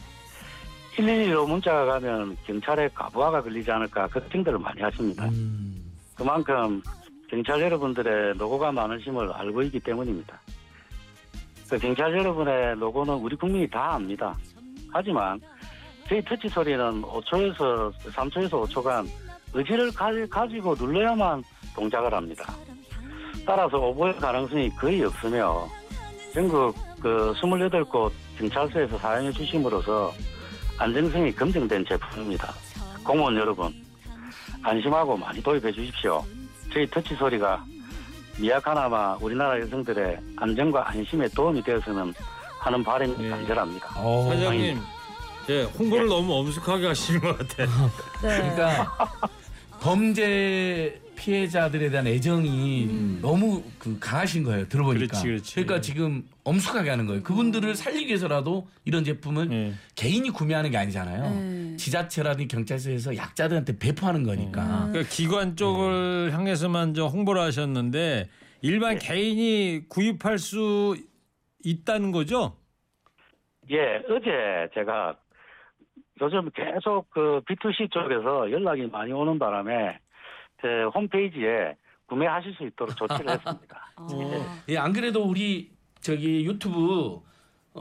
112로 0.96 1.48
문자가 1.48 1.84
가면 1.84 2.36
경찰에 2.46 2.88
가부화가 2.94 3.42
걸리지 3.42 3.70
않을까 3.70 4.06
걱정들을 4.08 4.58
많이 4.58 4.80
하십니다. 4.80 5.24
음. 5.26 5.92
그만큼 6.14 6.80
경찰 7.28 7.60
여러분들의 7.60 8.36
노고가 8.36 8.70
많으심을 8.70 9.32
알고 9.32 9.62
있기 9.62 9.80
때문입니다. 9.80 10.38
그 11.68 11.78
경찰 11.78 12.16
여러분의 12.16 12.76
노고는 12.76 13.14
우리 13.14 13.34
국민이 13.34 13.68
다 13.68 13.94
압니다. 13.94 14.36
하지만 14.92 15.40
저희 16.08 16.22
터치 16.22 16.48
소리는 16.48 17.02
5초에서 17.02 17.92
3초에서 17.92 18.68
5초간 18.68 19.08
의지를 19.52 19.90
가, 19.92 20.46
지고 20.46 20.74
눌러야만 20.74 21.42
동작을 21.74 22.12
합니다. 22.12 22.54
따라서 23.46 23.78
오보의 23.78 24.14
가능성이 24.16 24.70
거의 24.70 25.02
없으며 25.02 25.66
전국 26.32 26.74
그 27.00 27.32
28곳 27.34 28.12
경찰서에서 28.38 28.98
사용해 28.98 29.32
주심으로써 29.32 30.12
안정성이 30.78 31.32
검증된 31.34 31.84
제품입니다. 31.86 32.52
공무원 33.04 33.36
여러분 33.36 33.72
안심하고 34.62 35.16
많이 35.16 35.42
도입해 35.42 35.72
주십시오. 35.72 36.24
저희 36.72 36.88
터치 36.90 37.14
소리가 37.14 37.64
미약하나마 38.38 39.14
우리나라 39.20 39.60
여성들의 39.60 40.18
안전과 40.36 40.90
안심에 40.90 41.28
도움이 41.28 41.62
되었으면 41.62 42.12
하는 42.58 42.82
바람이 42.82 43.16
네. 43.16 43.28
간절합니다. 43.28 43.92
어, 43.96 44.28
사장님, 44.32 44.78
예, 45.50 45.62
홍보를 45.64 46.08
너무 46.08 46.34
엄숙하게 46.38 46.86
하시는 46.88 47.20
것 47.20 47.38
같아. 47.38 47.66
네. 48.22 48.28
그러니까 48.40 48.96
범죄 49.80 51.00
피해자들에 51.14 51.90
대한 51.90 52.06
애정이 52.06 53.18
너무 53.20 53.62
그 53.78 53.96
강하신 54.00 54.42
거예요. 54.42 54.66
들어보니까. 54.68 55.06
그렇지, 55.06 55.26
그렇지. 55.26 55.56
러니까 55.56 55.80
지금 55.80 56.24
엄숙하게 56.44 56.90
하는 56.90 57.06
거예요. 57.06 57.22
그분들을 57.22 57.74
살리기 57.74 58.08
위해서라도 58.08 58.68
이런 58.84 59.02
제품을 59.02 59.50
예. 59.52 59.72
개인이 59.96 60.28
구매하는 60.30 60.70
게 60.70 60.76
아니잖아요. 60.76 61.22
네. 61.22 61.76
지자체라든지 61.76 62.48
경찰서에서 62.48 63.16
약자들한테 63.16 63.78
배포하는 63.78 64.22
거니까. 64.22 64.88
그러니까 64.90 65.08
기관 65.10 65.56
쪽을 65.56 66.32
향해서만 66.32 66.94
저 66.94 67.06
홍보를 67.06 67.40
하셨는데 67.40 68.28
일반 68.60 68.98
개인이 68.98 69.88
구입할 69.88 70.38
수 70.38 70.96
있다는 71.64 72.12
거죠? 72.12 72.56
예, 73.70 74.02
어제 74.10 74.68
제가 74.74 75.16
요즘 76.20 76.50
계속 76.50 77.08
그 77.10 77.40
B2C 77.48 77.90
쪽에서 77.90 78.50
연락이 78.50 78.86
많이 78.86 79.12
오는 79.12 79.38
바람에 79.38 79.98
제 80.60 80.68
홈페이지에 80.94 81.74
구매하실 82.06 82.54
수 82.54 82.66
있도록 82.66 82.94
조치를 82.96 83.30
했습니다. 83.32 83.92
아. 83.96 84.06
예, 84.68 84.76
안 84.76 84.92
그래도 84.92 85.24
우리 85.24 85.73
저기 86.04 86.44
유튜브로 86.44 87.24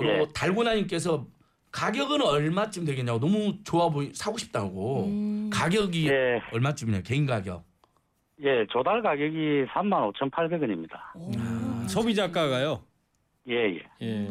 예. 0.01 0.25
달고나님께서 0.33 1.27
가격은 1.71 2.21
얼마쯤 2.21 2.85
되겠냐고 2.85 3.19
너무 3.19 3.57
좋아 3.63 3.89
보이 3.89 4.11
사고 4.13 4.37
싶다고 4.37 5.05
음. 5.07 5.49
가격이 5.51 6.07
예, 6.07 6.41
얼마쯤이냐 6.53 7.01
개인 7.01 7.25
가격 7.25 7.65
예, 8.41 8.65
조달 8.71 9.01
가격이 9.01 9.65
35,800원입니다. 9.73 11.15
오. 11.15 11.87
소비자가가요. 11.87 12.83
예, 13.49 13.55
예. 13.55 13.81
예. 14.01 14.27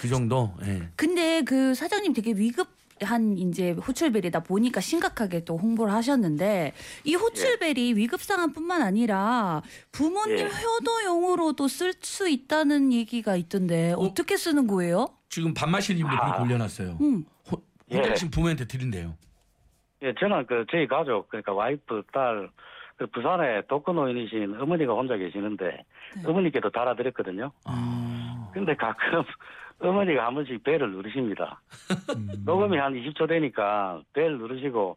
그 0.00 0.08
정도 0.08 0.54
예. 0.62 0.88
근데 0.96 1.42
그 1.42 1.74
사장님 1.74 2.14
되게 2.14 2.32
위급 2.32 2.68
한 3.02 3.36
이제 3.36 3.72
호출벨이다 3.72 4.40
보니까 4.40 4.80
심각하게 4.80 5.44
또 5.44 5.56
홍보를 5.56 5.92
하셨는데 5.92 6.72
이 7.04 7.14
호출벨이 7.14 7.94
위급 7.94 8.20
상황뿐만 8.20 8.82
아니라 8.82 9.62
부모님 9.92 10.38
예. 10.38 10.44
효도용으로도 10.44 11.68
쓸 11.68 11.92
수 11.94 12.28
있다는 12.28 12.92
얘기가 12.92 13.36
있던데 13.36 13.92
어? 13.92 14.00
어? 14.00 14.14
떻게 14.14 14.36
쓰는 14.36 14.66
거예요? 14.66 15.08
지금 15.28 15.52
밥마실님도 15.54 16.14
아. 16.14 16.40
올려놨어요 16.42 16.98
음. 17.00 17.24
호, 17.50 17.62
예. 17.90 17.96
혼자신 17.96 18.30
부모한테 18.30 18.66
드린대요 18.66 19.14
예, 20.02 20.14
저는 20.18 20.46
그 20.46 20.64
저희 20.70 20.86
가족 20.86 21.28
그러니까 21.28 21.52
와이프 21.52 22.02
딸 22.12 22.50
그 22.96 23.06
부산에 23.06 23.62
독거노인이신 23.66 24.60
어머니가 24.60 24.92
혼자 24.94 25.16
계시는데 25.16 25.84
네. 26.16 26.22
어머니께도 26.24 26.70
달아드렸거든요. 26.70 27.50
아. 27.64 28.50
근데 28.52 28.74
가끔 28.76 29.24
어머니가 29.80 30.26
한 30.26 30.34
번씩 30.34 30.62
벨을 30.64 30.90
누르십니다. 30.92 31.60
음. 32.16 32.28
녹음이 32.44 32.76
한 32.78 32.94
20초 32.94 33.28
되니까 33.28 34.00
벨 34.12 34.38
누르시고 34.38 34.96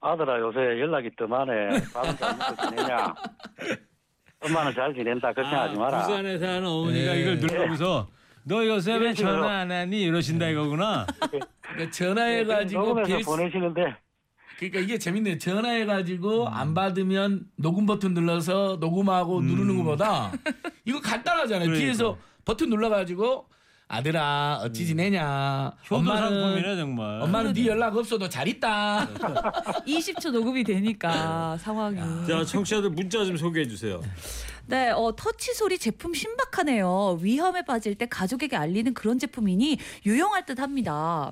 아들아 0.00 0.38
요새 0.40 0.58
연락이 0.80 1.10
뜸하네. 1.16 1.68
밥은 1.92 2.16
잘 2.16 2.36
먹고 2.36 2.56
지내냐? 2.70 3.14
엄마는 4.44 4.74
잘 4.74 4.94
지낸다. 4.94 5.32
걱정하지 5.32 5.76
마라. 5.76 5.98
아, 5.98 6.02
부산에 6.06 6.38
사는 6.38 6.66
어머니가 6.66 7.16
예. 7.16 7.20
이걸 7.20 7.38
누르면서 7.38 8.08
너 8.44 8.66
요새 8.66 8.96
왜. 8.96 9.12
전화 9.12 9.60
안 9.60 9.70
하니 9.70 10.02
이러신다 10.02 10.48
이거구나. 10.48 11.06
그러니까 11.60 11.90
전화해가지고 11.92 12.80
녹음해서 12.82 13.08
벨- 13.16 13.24
보내시는데 13.24 13.96
그러니까 14.58 14.80
이게 14.80 14.98
재밌네요 14.98 15.38
전화해 15.38 15.84
가지고 15.86 16.48
안 16.48 16.74
받으면 16.74 17.44
녹음 17.56 17.86
버튼 17.86 18.14
눌러서 18.14 18.78
녹음하고 18.80 19.40
누르는 19.40 19.76
것보다 19.78 20.30
이거 20.84 21.00
간단하잖아요 21.00 21.66
그러니까. 21.66 21.78
뒤에서 21.84 22.18
버튼 22.44 22.68
눌러 22.70 22.88
가지고 22.88 23.48
아들아 23.88 24.60
어찌 24.62 24.86
지내냐 24.86 25.70
효도 25.90 26.04
상품이네 26.16 26.76
정말. 26.76 27.20
엄마는 27.22 27.52
네 27.52 27.66
연락 27.66 27.94
없어도 27.96 28.28
잘 28.28 28.48
있다. 28.48 29.06
20초 29.86 30.30
녹음이 30.30 30.64
되니까 30.64 31.58
상황이. 31.58 31.98
자 32.26 32.42
청취자들 32.44 32.90
문자 32.90 33.24
좀 33.24 33.36
소개해 33.36 33.68
주세요. 33.68 34.00
네, 34.66 34.90
어, 34.90 35.12
터치 35.14 35.52
소리 35.54 35.76
제품 35.78 36.14
신박하네요. 36.14 37.18
위험에 37.20 37.62
빠질 37.64 37.94
때 37.94 38.06
가족에게 38.06 38.56
알리는 38.56 38.94
그런 38.94 39.18
제품이니 39.18 39.76
유용할 40.06 40.46
듯 40.46 40.58
합니다. 40.60 41.30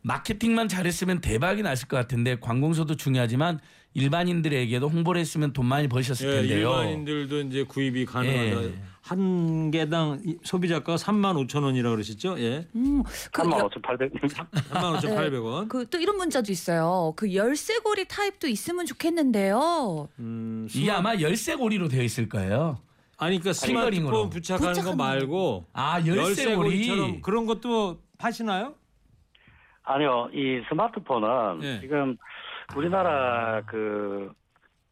마케팅만 0.00 0.66
잘했으면 0.66 1.20
대박이 1.20 1.62
났을 1.62 1.86
것 1.86 1.96
같은데 1.96 2.36
관공서도 2.40 2.96
중요하지만 2.96 3.60
일반인들에게도 3.94 4.88
홍보를 4.88 5.20
했으면 5.20 5.52
돈 5.52 5.66
많이 5.66 5.86
버셨을 5.86 6.26
예, 6.28 6.32
텐데요. 6.40 6.70
일반인들도 6.70 7.40
이제 7.42 7.62
구입이 7.62 8.06
가능하다. 8.06 8.64
예. 8.64 8.74
한 9.12 9.70
개당 9.70 10.20
이- 10.24 10.36
소비자가 10.42 10.96
3만 10.96 11.36
5천 11.46 11.62
원이라고 11.64 11.94
그러셨죠? 11.96 12.36
예. 12.38 12.66
음, 12.74 13.02
그, 13.30 13.42
35,800. 13.42 14.12
3만 14.14 14.96
5천 14.96 15.14
800원. 15.16 15.68
그 15.68 15.84
또 15.90 15.98
이런 15.98 16.16
문자도 16.16 16.50
있어요. 16.50 17.12
그 17.16 17.34
열쇠고리 17.34 18.06
타입도 18.08 18.48
있으면 18.48 18.86
좋겠는데요. 18.86 20.08
음, 20.18 20.66
이게 20.74 20.90
아마 20.90 21.14
열쇠고리로 21.20 21.88
되어 21.88 22.02
있을 22.02 22.28
거예요. 22.28 22.78
아니 23.18 23.38
그러니까 23.38 23.52
스마트폰 23.52 23.90
핑거링으로. 23.92 24.30
부착하는 24.30 24.66
거 24.68 24.72
부착하는 24.72 24.96
말고 24.96 25.66
아 25.74 26.00
열쇠고리처럼 26.04 26.98
열쇠고리. 27.02 27.20
그런 27.22 27.46
것도 27.46 27.98
파시나요? 28.18 28.74
아니요, 29.84 30.28
이 30.32 30.62
스마트폰은 30.68 31.62
예. 31.62 31.80
지금 31.80 32.16
우리나라 32.74 33.62
그 33.66 34.32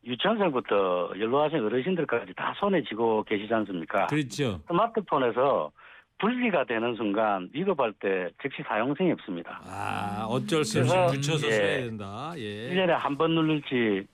유치원생부터 0.05 1.11
연로하신 1.19 1.65
어르신들까지 1.65 2.33
다 2.35 2.55
손에 2.59 2.83
쥐고 2.85 3.25
계시지 3.25 3.53
않습니까? 3.53 4.07
그렇죠. 4.07 4.61
스마트폰에서 4.69 5.71
분리가 6.19 6.65
되는 6.65 6.95
순간 6.97 7.49
위급할 7.53 7.93
때 7.95 8.29
즉시 8.43 8.63
사용성이 8.67 9.13
없습니다. 9.13 9.61
아 9.65 10.27
어쩔 10.29 10.65
수 10.65 10.81
없이 10.81 10.93
그래서, 10.93 11.07
붙여서 11.13 11.47
예. 11.47 11.51
써야 11.53 11.77
된다. 11.85 12.33
예. 12.37 12.71
1년에 12.75 12.89
한 12.89 13.17
번 13.17 13.35
누를지 13.35 14.07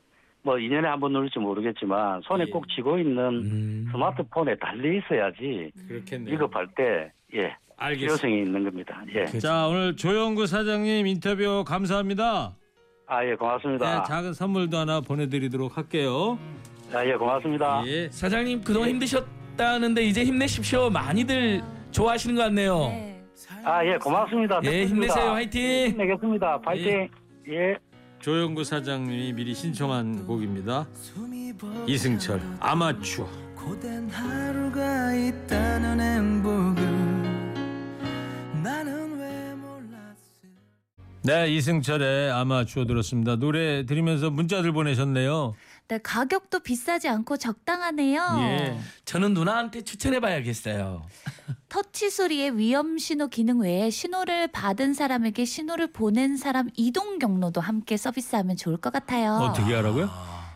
뭐 0.43 0.55
2년에 0.55 0.83
한 0.85 1.01
번 1.01 1.13
누를지 1.13 1.39
모르겠지만 1.41 2.21
손에 2.23 2.45
예. 2.47 2.51
꼭 2.51 2.69
쥐고 2.69 2.99
있는 2.99 3.19
음. 3.45 3.89
스마트폰에 3.91 4.57
달려 4.57 4.93
있어야지 4.93 5.73
그렇겠네요. 5.89 6.35
위급할 6.35 6.69
때 6.77 7.13
예, 7.35 7.57
알겠습니다. 7.77 7.97
필요성이 7.99 8.39
있는 8.43 8.63
겁니다. 8.65 9.03
예. 9.13 9.27
자 9.41 9.67
오늘 9.67 9.97
조영구 9.97 10.47
사장님 10.47 11.07
인터뷰 11.09 11.65
감사합니다. 11.67 12.55
아, 13.07 13.25
예, 13.25 13.31
네, 13.31 13.37
고맙습니다. 13.37 14.03
작은 14.05 14.35
선물도 14.35 14.77
하나 14.79 15.01
보내드리도록 15.01 15.77
할게요. 15.77 16.39
아, 16.93 17.05
예, 17.05 17.15
고맙습니다. 17.15 17.83
예. 17.87 18.09
사장님 18.11 18.63
그동안 18.63 18.91
힘드셨다는데 18.91 20.03
이제 20.03 20.25
힘내십시오. 20.25 20.91
많이들 20.91 21.63
좋아하시는 21.93 22.35
것 22.35 22.43
같네요. 22.43 22.79
네. 22.89 23.25
아, 23.65 23.85
예, 23.85 23.97
고맙습니다. 23.97 24.61
예, 24.65 24.71
듣겠습니다. 24.71 24.95
힘내세요. 24.95 25.31
화이팅. 25.33 25.87
힘내겠습니다. 25.91 26.61
파이팅. 26.61 27.09
예. 27.49 27.77
조영구 28.19 28.65
사장님이 28.65 29.33
미리 29.35 29.55
신청한 29.55 30.27
곡입니다. 30.27 30.87
이승철 31.87 32.41
아마추어. 32.59 33.29
고된 33.55 34.09
하루가 34.11 35.15
있다는 35.15 36.01
행복을 36.01 36.83
나는 38.65 39.06
네 41.27 41.49
이승철의 41.51 42.31
아마추어 42.31 42.87
들었습니다. 42.87 43.35
노래 43.35 43.85
들으면서 43.85 44.31
문자들 44.31 44.71
보내셨네요. 44.71 45.55
네, 45.89 45.99
가격도 46.01 46.61
비싸지 46.61 47.09
않고 47.09 47.37
적당하네요. 47.37 48.23
예. 48.43 48.79
저는 49.05 49.35
누나한테 49.35 49.83
추천해봐야겠어요. 49.83 51.03
터치 51.69 52.11
소리의 52.11 52.57
위험 52.59 52.97
신호 52.99 53.27
기능 53.27 53.61
외에 53.61 53.91
신호를 53.91 54.49
받은 54.53 54.95
사람에게 54.95 55.45
신호를 55.45 55.89
보낸 55.93 56.37
사람 56.37 56.69
이동 56.77 57.19
경로도 57.19 57.61
함께 57.61 57.97
서비스하면 57.97 58.57
좋을 58.57 58.77
것 58.77 58.93
같아요. 58.93 59.33
어떻게 59.51 59.75
하라고요? 59.75 60.09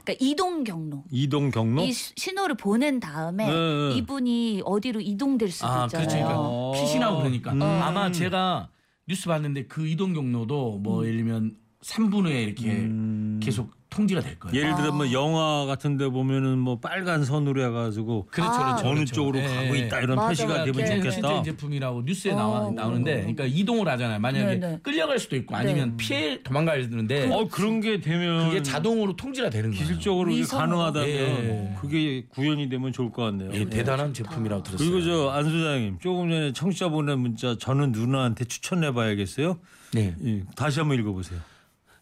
그러니까 0.05 0.25
이동 0.25 0.63
경로. 0.63 1.03
이동 1.11 1.51
경로? 1.51 1.83
이 1.83 1.93
시- 1.93 2.13
신호를 2.17 2.55
보낸 2.57 3.01
다음에 3.01 3.45
네, 3.47 3.53
네. 3.53 3.95
이분이 3.97 4.63
어디로 4.65 5.01
이동될 5.01 5.51
수도 5.51 5.67
아, 5.67 5.89
그렇죠. 5.89 6.03
있잖아요. 6.03 6.27
그러니까 6.29 6.81
피신하고 6.81 7.19
그러니까 7.19 7.53
음. 7.55 7.61
아마 7.63 8.13
제가 8.13 8.69
뉴스 9.11 9.27
봤는데 9.27 9.67
그 9.67 9.89
이동 9.89 10.13
경로도 10.13 10.79
뭐 10.79 11.05
예를 11.05 11.17
들면 11.17 11.57
3분 11.83 12.27
후에 12.27 12.45
이렇게 12.45 12.71
음. 12.71 13.41
계속 13.43 13.73
통지가 13.91 14.21
될 14.21 14.39
거예요. 14.39 14.57
예를 14.57 14.77
들어 14.77 14.93
뭐 14.93 15.13
영화 15.13 15.67
같은데 15.67 16.09
보면은 16.09 16.59
뭐 16.59 16.79
빨간 16.79 17.25
선으로 17.25 17.63
해가지고 17.65 18.29
그렇죠, 18.31 18.51
아. 18.53 18.59
그렇죠. 18.77 18.87
어느 18.89 18.95
그렇죠. 18.97 19.15
쪽으로 19.15 19.39
예, 19.41 19.47
가고 19.47 19.77
예. 19.77 19.81
있다 19.81 20.01
이런 20.01 20.17
맞아요. 20.17 20.29
표시가 20.29 20.65
되면 20.65 20.73
네, 20.85 21.01
좋겠다. 21.01 21.43
제품이라고 21.43 22.03
뉴스에 22.03 22.33
나와, 22.33 22.61
어, 22.61 22.71
나오는데 22.71 23.17
그러니까 23.21 23.45
이동을 23.47 23.89
하잖아요. 23.89 24.19
만약에 24.21 24.45
네, 24.47 24.57
네. 24.57 24.79
끌려갈 24.83 25.19
수도 25.19 25.37
있고 25.37 25.57
아니면 25.57 25.97
피해 25.97 26.41
도망가야 26.43 26.83
되는데 26.89 27.29
어 27.33 27.49
그런 27.49 27.81
게 27.81 28.01
되면 28.01 28.49
그게 28.49 28.63
자동으로 28.63 29.17
통지가 29.17 29.51
되는 29.51 29.71
거예요. 29.71 29.81
기술적으로 29.83 30.31
이게 30.31 30.41
위성으로. 30.43 30.69
가능하다면 30.69 31.09
예. 31.09 31.75
그게 31.81 32.25
구현이 32.29 32.69
되면 32.69 32.93
좋을 32.93 33.11
것 33.11 33.23
같네요. 33.25 33.51
예, 33.53 33.65
대단한 33.69 34.15
제품이라고 34.15 34.63
들었어요. 34.63 34.91
그리고 34.91 35.05
저 35.05 35.31
안 35.31 35.45
소장님 35.45 35.99
조금 36.01 36.31
전에 36.31 36.53
청취자 36.53 36.89
보낸 36.89 37.19
문자 37.21 37.57
저는 37.59 37.93
누나한테 37.93 38.45
추천해봐야겠어요. 38.45 39.59
네. 39.93 40.15
예, 40.25 40.43
다시 40.57 40.79
한번 40.81 40.99
읽어보세요. 40.99 41.39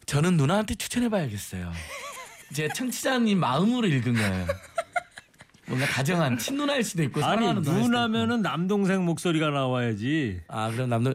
저는 0.09 0.39
누나한테 0.39 0.75
추천해봐야겠어요. 0.75 1.71
제 2.55 2.67
청취자님 2.75 3.39
마음으로 3.39 3.87
읽은 3.87 4.15
거예요. 4.15 4.47
뭔가 5.67 5.85
다정한 5.87 6.39
친누나일 6.39 6.83
수도 6.83 7.03
있고 7.03 7.23
아니 7.23 7.43
사랑하는 7.43 7.61
누나일 7.61 7.85
수도. 7.85 7.87
누나면은 7.91 8.41
남동생 8.41 9.05
목소리가 9.05 9.51
나와야지. 9.51 10.41
아 10.49 10.71
그럼 10.71 10.89
남들 10.89 11.15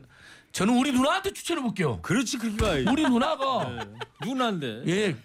저는 0.51 0.77
우리 0.77 0.91
누나한테 0.91 1.33
추천해 1.33 1.59
볼게요. 1.63 1.99
그렇지 2.03 2.37
그렇게 2.37 2.57
가야지. 2.57 2.85
우리 2.87 3.01
누나가 3.01 3.67
네. 3.67 3.79
누나인데 4.27 4.83
예 4.85 5.15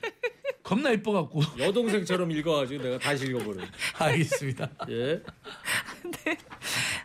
겁나 0.63 0.91
이뻐갖고 0.91 1.41
여동생처럼 1.59 2.31
읽어가지고 2.31 2.83
내가 2.83 2.99
다시 2.99 3.27
읽어버려. 3.27 3.65
알겠습니다. 3.99 4.71
예. 4.91 5.23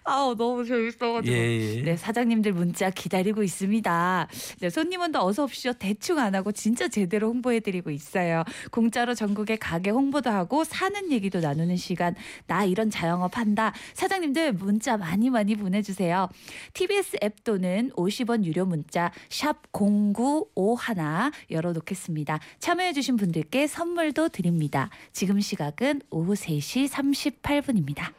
아우 0.04 0.36
너무 0.36 0.66
재밌어가지고. 0.66 1.34
예, 1.34 1.78
예. 1.78 1.82
네 1.82 1.98
사장님들 1.98 2.54
문자 2.54 2.90
기다리고 2.90 3.42
있습니다. 3.42 4.28
네 4.60 4.70
손님원도 4.70 5.20
어서 5.20 5.46
오십시오. 5.46 5.74
대충 5.74 6.20
안 6.20 6.36
하고 6.36 6.52
진짜 6.52 6.88
제대로 6.88 7.30
홍보해드리고 7.30 7.90
있어요. 7.90 8.44
공짜로 8.72 9.16
전국에 9.16 9.56
가게 9.56 9.90
홍보도 9.92 10.30
하고 10.30 10.64
사는 10.64 11.12
얘기도 11.12 11.40
나누는 11.40 11.78
시간. 11.78 12.16
나 12.48 12.66
이런 12.66 12.90
자영업 12.90 13.38
한다. 13.38 13.74
사장님들 13.94 14.54
문자 14.54 14.98
많이 14.98 15.30
많이 15.30 15.56
보내주세요. 15.56 16.30
TBS 16.74 17.18
앱 17.24 17.44
또는 17.44 17.92
50원 17.96 18.44
유료 18.44 18.66
문자 18.66 19.12
샵 19.30 19.72
#0951 19.72 21.32
열어놓겠습니다. 21.50 22.40
참여해주신 22.60 23.16
분들 23.16 23.33
께 23.42 23.66
선물도 23.68 24.30
드립니다. 24.30 24.90
지금 25.12 25.40
시각은 25.40 26.02
오후 26.12 26.34
3시 26.34 26.88
38분입니다. 26.88 28.14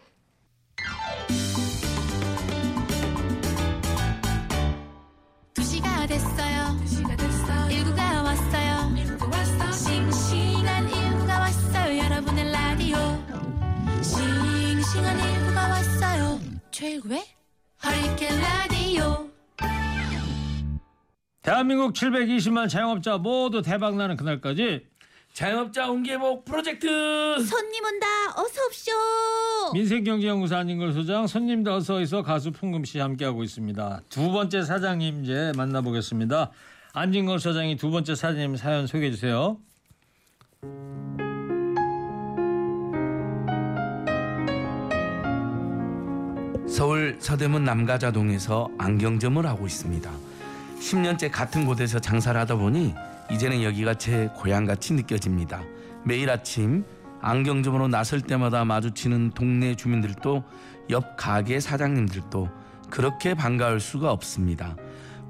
두시가 5.54 6.06
됐어요. 6.06 7.68
일구가 7.70 8.22
왔어요. 8.22 8.94
싱싱한 9.72 10.88
일구가 10.88 11.38
왔어요. 11.40 11.98
여러분의 12.04 12.50
라디오. 12.50 12.96
싱싱한 14.02 15.18
일구가 15.18 15.68
왔어요. 15.68 16.40
최일구의 16.70 17.24
허리케인 17.84 18.40
라디오. 18.40 19.28
대한민국 21.42 21.92
720만 21.92 22.68
자영업자 22.68 23.18
모두 23.18 23.60
대박 23.62 23.96
나는 23.96 24.16
그날까지 24.16 24.86
자영업자 25.34 25.86
홍계복 25.86 26.44
프로젝트 26.44 26.86
손님 26.86 27.84
온다. 27.84 28.06
어서 28.36 28.66
옵쇼. 28.66 28.92
민생경제연구소 29.74 30.54
안진걸 30.54 30.92
소장 30.92 31.26
손님들 31.26 31.72
어서 31.72 32.00
있어 32.02 32.22
가수 32.22 32.52
풍금 32.52 32.84
씨 32.84 33.00
함께하고 33.00 33.42
있습니다. 33.42 34.02
두 34.08 34.30
번째 34.30 34.62
사장님 34.62 35.24
이제 35.24 35.50
만나보겠습니다. 35.56 36.52
안진걸 36.92 37.40
소장이 37.40 37.76
두 37.76 37.90
번째 37.90 38.14
사장님 38.14 38.54
사연 38.54 38.86
소개해 38.86 39.10
주세요. 39.10 39.58
서울 46.68 47.16
서대문 47.18 47.64
남가자동에서 47.64 48.68
안경점을 48.78 49.44
하고 49.44 49.66
있습니다. 49.66 50.12
10년째 50.78 51.28
같은 51.32 51.66
곳에서 51.66 51.98
장사를 51.98 52.40
하다 52.40 52.54
보니 52.54 52.94
이제는 53.30 53.62
여기가 53.62 53.94
제 53.94 54.28
고향같이 54.34 54.94
느껴집니다. 54.94 55.62
매일 56.04 56.30
아침 56.30 56.84
안경점으로 57.20 57.88
나설 57.88 58.20
때마다 58.20 58.64
마주치는 58.64 59.30
동네 59.30 59.74
주민들도 59.74 60.44
옆 60.90 61.16
가게 61.16 61.58
사장님들도 61.60 62.50
그렇게 62.90 63.34
반가울 63.34 63.80
수가 63.80 64.12
없습니다. 64.12 64.76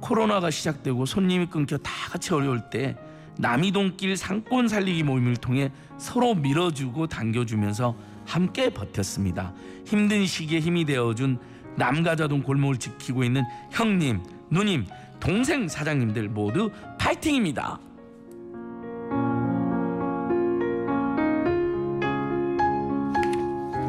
코로나가 0.00 0.50
시작되고 0.50 1.06
손님이 1.06 1.46
끊겨 1.46 1.78
다 1.78 1.90
같이 2.10 2.34
어려울 2.34 2.68
때 2.68 2.96
남이동길 3.38 4.16
상권 4.16 4.68
살리기 4.68 5.02
모임을 5.02 5.36
통해 5.36 5.72
서로 5.98 6.34
밀어주고 6.34 7.06
당겨주면서 7.06 7.96
함께 8.26 8.70
버텼습니다. 8.70 9.54
힘든 9.86 10.26
시기에 10.26 10.60
힘이 10.60 10.84
되어준 10.84 11.38
남가자동 11.76 12.42
골목을 12.42 12.76
지키고 12.76 13.24
있는 13.24 13.44
형님, 13.70 14.22
누님, 14.50 14.86
동생 15.24 15.66
사장님들 15.68 16.28
모두 16.28 16.70
파이팅입니다. 16.98 17.80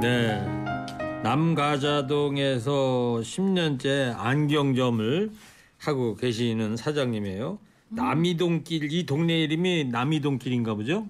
네. 0.02 0.42
남가자동에서 1.24 2.72
10년째 3.24 4.14
안경점을 4.18 5.32
하고 5.80 6.16
계시는 6.16 6.78
사장님이에요. 6.78 7.58
남이동길 7.90 8.92
이 8.92 9.06
동네 9.06 9.42
이름이 9.44 9.86
남이동길인가 9.86 10.76
보죠? 10.76 11.08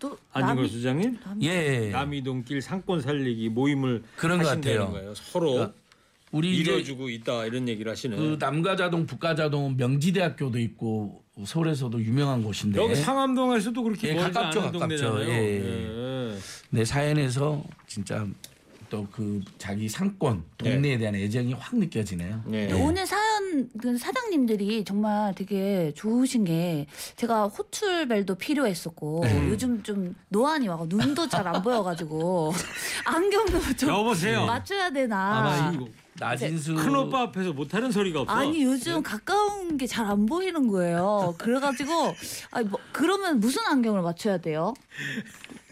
또 0.00 0.16
안진걸 0.32 0.66
남이- 0.66 0.68
소장님? 0.70 1.18
예, 1.42 1.90
남이동길 1.90 2.62
상권 2.62 3.00
살리기 3.00 3.48
모임을 3.50 4.02
그런 4.16 4.38
것 4.38 4.46
하신다는 4.48 4.78
같아요. 4.78 4.92
거예요. 4.92 5.14
서로 5.14 5.52
그러니까 5.52 5.74
우리 6.32 6.56
이뤄주고 6.58 7.08
있다 7.08 7.46
이런 7.46 7.68
얘기를 7.68 7.90
하시네. 7.90 8.16
그 8.16 8.36
남가자동, 8.38 9.06
북가자동 9.06 9.76
명지대학교도 9.76 10.58
있고 10.60 11.24
서울에서도 11.44 12.00
유명한 12.02 12.42
곳인데 12.44 12.80
여기 12.80 12.94
상암동에서도 12.94 13.82
그렇게 13.82 14.10
예, 14.10 14.14
가깝죠, 14.14 14.60
않은 14.60 14.72
가깝죠. 14.72 14.78
동네잖아요. 14.78 15.28
예. 15.28 16.30
예. 16.34 16.38
내 16.70 16.84
사연에서 16.84 17.64
진짜 17.86 18.26
또그 18.90 19.40
자기 19.56 19.88
상권 19.88 20.42
동네에 20.58 20.98
대한 20.98 21.14
애정이 21.14 21.52
확 21.54 21.76
느껴지네요. 21.76 22.42
예. 22.52 22.72
오늘 22.72 23.06
사연 23.06 23.68
그 23.80 23.96
사장님들이 23.96 24.84
정말 24.84 25.32
되게 25.34 25.92
좋으신 25.94 26.44
게 26.44 26.86
제가 27.16 27.46
호출벨도 27.46 28.34
필요했었고 28.34 29.24
요즘 29.48 29.82
좀 29.84 30.14
노안이 30.28 30.66
와고 30.68 30.86
눈도 30.88 31.28
잘 31.28 31.46
안 31.46 31.62
보여가지고 31.62 32.52
안경도 33.06 33.76
좀 33.76 33.88
여보세요. 33.90 34.44
맞춰야 34.46 34.90
되나. 34.90 35.72
나진수 36.18 36.74
큰 36.74 36.94
오빠 36.96 37.22
앞에서 37.22 37.52
못하는 37.52 37.90
소리가 37.90 38.20
없어. 38.22 38.32
아니 38.34 38.62
요즘 38.64 39.02
가까운 39.02 39.76
게 39.76 39.86
잘 39.86 40.06
안 40.06 40.26
보이는 40.26 40.66
거예요. 40.68 41.34
그래가지고 41.38 41.90
아니 42.50 42.68
뭐 42.68 42.78
그러면 42.92 43.40
무슨 43.40 43.62
안경을 43.66 44.02
맞춰야 44.02 44.36
돼요? 44.38 44.74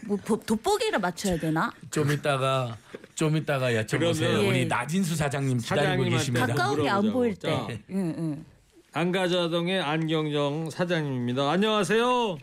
뭐 0.05 0.17
보- 0.25 0.39
돋보기를 0.39 0.99
맞춰야 0.99 1.37
되나? 1.37 1.71
좀 1.91 2.11
이따가 2.11 2.75
좀 3.15 3.35
이따가 3.37 3.71
여쭤보세요. 3.71 4.19
그러면 4.29 4.45
우리 4.47 4.59
예. 4.61 4.65
나진수 4.65 5.15
사장님 5.15 5.57
기다리고 5.57 5.81
사장님한테 5.85 6.17
계십니다. 6.17 6.47
가까운 6.47 6.81
게 6.81 6.89
안 6.89 7.01
물어보자고. 7.01 7.19
보일 7.19 7.35
때. 7.35 7.49
자. 7.49 7.67
응, 7.91 8.15
응. 8.17 8.45
안가자동의 8.93 9.81
안경정 9.81 10.69
사장님입니다. 10.71 11.51
안녕하세요. 11.51 12.37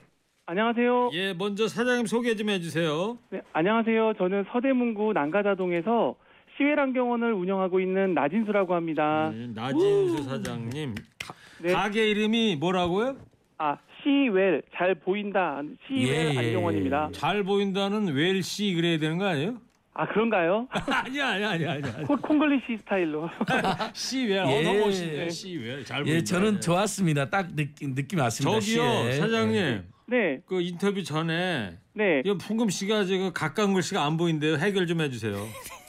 안녕하세요. 0.48 1.10
예, 1.14 1.32
먼저 1.32 1.66
사장님 1.66 2.06
소개 2.06 2.36
좀 2.36 2.50
해주세요. 2.50 3.18
네, 3.30 3.42
안녕하세요. 3.52 4.12
저는 4.16 4.44
서대문구 4.52 5.12
난가자동에서 5.12 6.14
시외란 6.56 6.92
경원을 6.92 7.32
운영하고 7.34 7.80
있는 7.80 8.14
나진수라고 8.14 8.74
합니다. 8.74 9.30
네, 9.34 9.48
나진수 9.54 10.22
사장님. 10.24 10.94
가, 11.18 11.34
네. 11.62 11.72
가게 11.72 12.08
이름이 12.10 12.56
뭐라고요? 12.56 13.16
아, 13.58 13.76
시웰 14.02 14.62
잘 14.74 14.94
보인다. 14.94 15.60
시웰 15.86 16.06
예, 16.08 16.34
예, 16.34 16.38
안경원입니다. 16.38 17.10
잘 17.12 17.42
보인다는 17.42 18.08
웰시 18.14 18.74
그래야 18.74 18.98
되는 18.98 19.18
거 19.18 19.26
아니에요? 19.26 19.58
아, 19.98 20.06
그런가요? 20.08 20.68
아니야, 20.70 21.28
아니야, 21.30 21.50
아니야, 21.52 21.72
아니야. 21.72 21.92
콩- 22.06 22.18
콩글리시 22.20 22.76
스타일로. 22.80 23.28
시웰 23.94 24.36
예. 24.36 24.38
언어 24.68 24.84
멋있네. 24.84 25.28
시웰 25.30 25.84
잘 25.84 26.02
보인다. 26.04 26.16
예, 26.18 26.22
저는 26.24 26.60
좋았습니다. 26.60 27.30
딱 27.30 27.54
느낌 27.54 27.94
느낌 27.94 28.18
왔습니다. 28.20 28.60
저기요, 28.60 28.82
시에. 29.04 29.12
사장님. 29.12 29.84
네, 30.08 30.40
그 30.46 30.60
인터뷰 30.60 31.02
전에 31.02 31.78
네. 31.94 32.22
이 32.24 32.34
풍금 32.38 32.68
씨가 32.70 33.04
지금 33.04 33.32
가까운 33.32 33.74
글씨가 33.74 34.04
안 34.04 34.16
보인대요. 34.16 34.56
해결 34.56 34.86
좀 34.86 35.00
해주세요. 35.00 35.34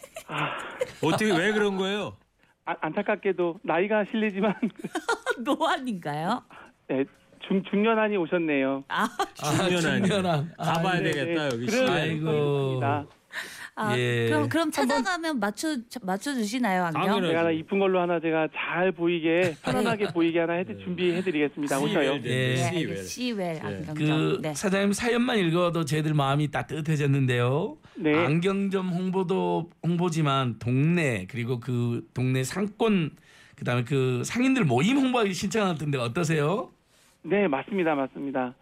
어떻게 1.04 1.32
왜 1.36 1.52
그런 1.52 1.78
거예요? 1.78 2.18
아, 2.66 2.76
안타깝게도 2.82 3.60
나이가 3.64 4.04
실례지만 4.12 4.54
노안인가요? 5.44 6.44
네, 6.90 7.06
중, 7.48 7.64
중년한이 7.64 8.18
오셨네요. 8.18 8.84
아, 8.90 9.08
중년한. 9.36 10.04
중년한. 10.04 10.54
아, 10.58 10.74
가봐야 10.74 11.00
네, 11.02 11.12
되겠다 11.12 11.50
네. 11.50 11.56
여기. 11.56 11.66
그래요. 11.66 11.86
시. 11.88 11.92
아이고. 11.92 12.30
있습니다. 12.30 13.06
아, 13.80 13.96
예. 13.96 14.26
그럼 14.28 14.50
그럼 14.50 14.72
찾아가면 14.72 15.40
맞춰 15.40 15.78
맞춰 16.02 16.34
주시나요, 16.34 16.86
안경? 16.86 17.22
제가 17.22 17.42
하나 17.42 17.52
이쁜 17.52 17.78
걸로 17.78 18.02
하나 18.02 18.20
제가 18.20 18.48
잘 18.56 18.92
보이게 18.92 19.54
편안하게 19.64 20.14
보이게 20.14 20.40
하나 20.40 20.54
해 20.54 20.66
준비해 20.66 21.22
드리겠습니다. 21.22 21.80
오셔요. 21.80 22.14
예. 22.14 22.20
네, 22.22 22.56
시웰. 22.56 22.96
시웰 23.04 23.60
안경점. 23.62 23.96
그 23.96 24.40
네. 24.42 24.54
사장님 24.56 24.94
사연만 24.94 25.38
읽어도 25.38 25.86
저희들 25.86 26.16
마음이 26.16 26.50
따뜻해졌는데요. 26.50 27.78
네. 27.98 28.16
안경점 28.16 28.90
홍보도 28.90 29.70
홍보지만 29.84 30.58
동네 30.58 31.28
그리고 31.30 31.60
그 31.60 32.04
동네 32.16 32.44
상권 32.44 33.12
그다음에 33.58 33.84
그 33.84 34.24
상인들 34.24 34.64
모임 34.66 34.98
홍보하기 34.98 35.34
신청하던데 35.34 36.00
어떠세요? 36.00 36.72
네, 37.22 37.48
맞습니다. 37.48 37.94
맞습니다. 37.94 38.56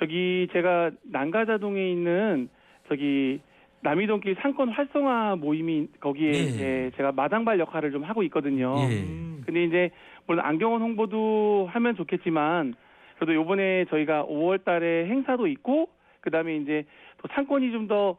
저기 0.00 0.48
제가 0.52 0.90
난가자동에 1.04 1.90
있는 1.92 2.48
저기 2.88 3.40
남이동길 3.80 4.36
상권 4.40 4.68
활성화 4.70 5.36
모임이 5.36 5.88
거기에 6.00 6.28
예. 6.28 6.32
이제 6.32 6.90
제가 6.96 7.12
마당발 7.12 7.58
역할을 7.60 7.92
좀 7.92 8.02
하고 8.02 8.22
있거든요. 8.24 8.74
예. 8.90 9.04
근데 9.46 9.64
이제 9.64 9.90
물론 10.26 10.44
안경원 10.44 10.82
홍보도 10.82 11.68
하면 11.70 11.94
좋겠지만 11.96 12.74
그래도 13.16 13.34
요번에 13.34 13.84
저희가 13.86 14.24
5월 14.26 14.64
달에 14.64 15.06
행사도 15.06 15.46
있고 15.46 15.88
그다음에 16.20 16.56
이제 16.56 16.84
또 17.22 17.28
상권이 17.32 17.72
좀 17.72 17.88
더 17.88 18.16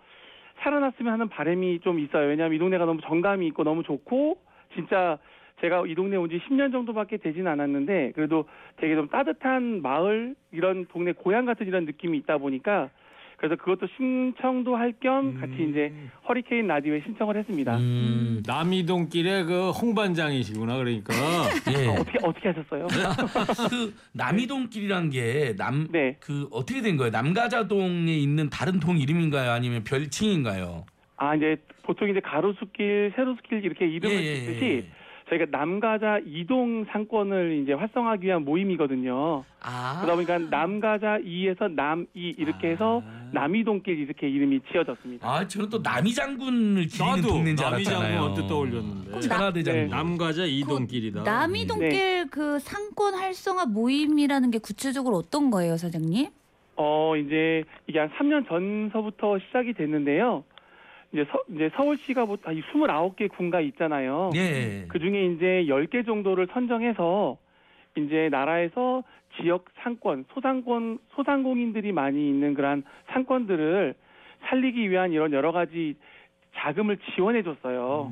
살아났으면 0.62 1.14
하는 1.14 1.30
바람이 1.30 1.80
좀 1.80 2.00
있어요. 2.00 2.28
왜냐하면 2.28 2.56
이 2.56 2.60
동네가 2.60 2.84
너무 2.86 3.00
정감이 3.02 3.48
있고 3.48 3.64
너무 3.64 3.84
좋고 3.84 4.38
진짜 4.76 5.18
제가 5.62 5.84
이 5.88 5.96
동네 5.96 6.18
온 6.18 6.30
지 6.30 6.40
10년 6.40 6.72
정도밖에 6.72 7.18
되진 7.18 7.48
않았는데 7.48 8.12
그래도 8.14 8.46
되게 8.78 8.96
좀 8.96 9.08
따뜻한 9.08 9.82
마을 9.82 10.36
이런 10.52 10.86
동네 10.88 11.12
고향 11.14 11.46
같은 11.46 11.66
이런 11.68 11.86
느낌이 11.86 12.18
있다 12.18 12.40
보니까 12.40 12.90
그래서 13.40 13.56
그것도 13.56 13.88
신청도 13.96 14.76
할 14.76 14.94
겸 15.02 15.40
같이 15.40 15.54
이제 15.70 15.94
허리케인 16.28 16.68
라디오에 16.68 17.02
신청을 17.06 17.38
했습니다. 17.38 17.78
음. 17.78 18.44
남이동길의 18.46 19.46
그 19.46 19.70
홍반장이시구나 19.72 20.76
그러니까. 20.78 21.14
예. 21.72 21.88
어떻게 21.88 22.20
어떻게 22.22 22.50
하셨어요? 22.50 22.88
그 23.70 23.94
남이동길이란 24.14 25.10
게 25.12 25.54
남 25.58 25.88
그 25.88 25.92
네. 25.92 26.18
어떻게 26.52 26.82
된 26.82 26.98
거예요? 26.98 27.12
남가자동에 27.12 28.12
있는 28.14 28.50
다른 28.50 28.80
동 28.82 28.98
이름인가요? 28.98 29.52
아니면 29.52 29.84
별칭인가요? 29.86 30.86
아 31.16 31.36
이제 31.36 31.56
보통 31.84 32.10
이제 32.10 32.20
가로수길, 32.20 33.14
세로수길 33.16 33.64
이렇게 33.64 33.88
이름을 33.88 34.16
예, 34.16 34.22
예, 34.22 34.36
짓듯이 34.36 34.66
예. 34.66 34.86
저희가 35.30 35.46
남가자 35.52 36.20
이동 36.26 36.86
상권을 36.92 37.62
이제 37.64 37.74
활성화하기 37.74 38.26
위한 38.26 38.44
모임이거든요. 38.44 39.44
아. 39.62 39.98
그러다 40.02 40.16
보니까 40.16 40.38
남가자 40.40 41.20
2에서 41.20 41.72
남이 41.72 42.08
이렇게 42.14 42.70
해서 42.72 43.04
남이동길 43.32 44.00
이렇게 44.00 44.28
이름이 44.28 44.62
지어졌습니다. 44.72 45.28
아, 45.30 45.48
저는 45.48 45.70
또 45.70 45.78
남이 45.80 46.14
장군을 46.14 46.88
기리는 46.88 47.22
동네인 47.22 47.56
줄 47.56 47.70
남이장군 47.70 48.02
알았잖아요. 48.06 48.22
언뜻 48.22 48.48
떠올렸는데. 48.48 49.20
천하대 49.22 49.64
장군. 49.64 49.84
네. 49.84 49.88
남과자 49.88 50.46
이동길이다. 50.46 51.24
남이동길 51.24 52.28
그 52.32 52.58
상권 52.60 53.14
활성화 53.14 53.68
모임이라는 53.68 54.50
게 54.52 54.58
구체적으로 54.58 55.18
어떤 55.18 55.52
거예요, 55.52 55.78
사장님? 55.78 56.28
어 56.76 57.16
이제 57.18 57.64
이게 57.88 58.00
한 58.00 58.10
3년 58.18 58.48
전서부터 58.48 59.38
시작이 59.48 59.74
됐는데요. 59.74 60.44
이제 61.12 61.26
서 61.26 61.42
이제 61.50 61.70
서울시가 61.76 62.26
뭐 62.26 62.36
29개 62.38 63.30
군가 63.30 63.62
있잖아요. 63.62 64.30
예. 64.36 64.86
그 64.88 65.00
중에 65.00 65.26
이제 65.28 65.66
10개 65.68 66.06
정도를 66.06 66.48
선정해서 66.52 67.38
이제 67.98 68.30
나라에서 68.30 69.04
지역 69.40 69.66
상권, 69.82 70.26
소상권, 70.34 71.00
소상공인들이 71.16 71.92
많이 71.92 72.30
있는 72.30 72.54
그러한 72.54 72.84
상권들을 73.08 73.96
살리기 74.42 74.90
위한 74.90 75.12
이런 75.12 75.32
여러 75.34 75.52
가지 75.52 75.96
자금을 76.56 76.98
지원해 77.14 77.44
줬어요. 77.44 78.12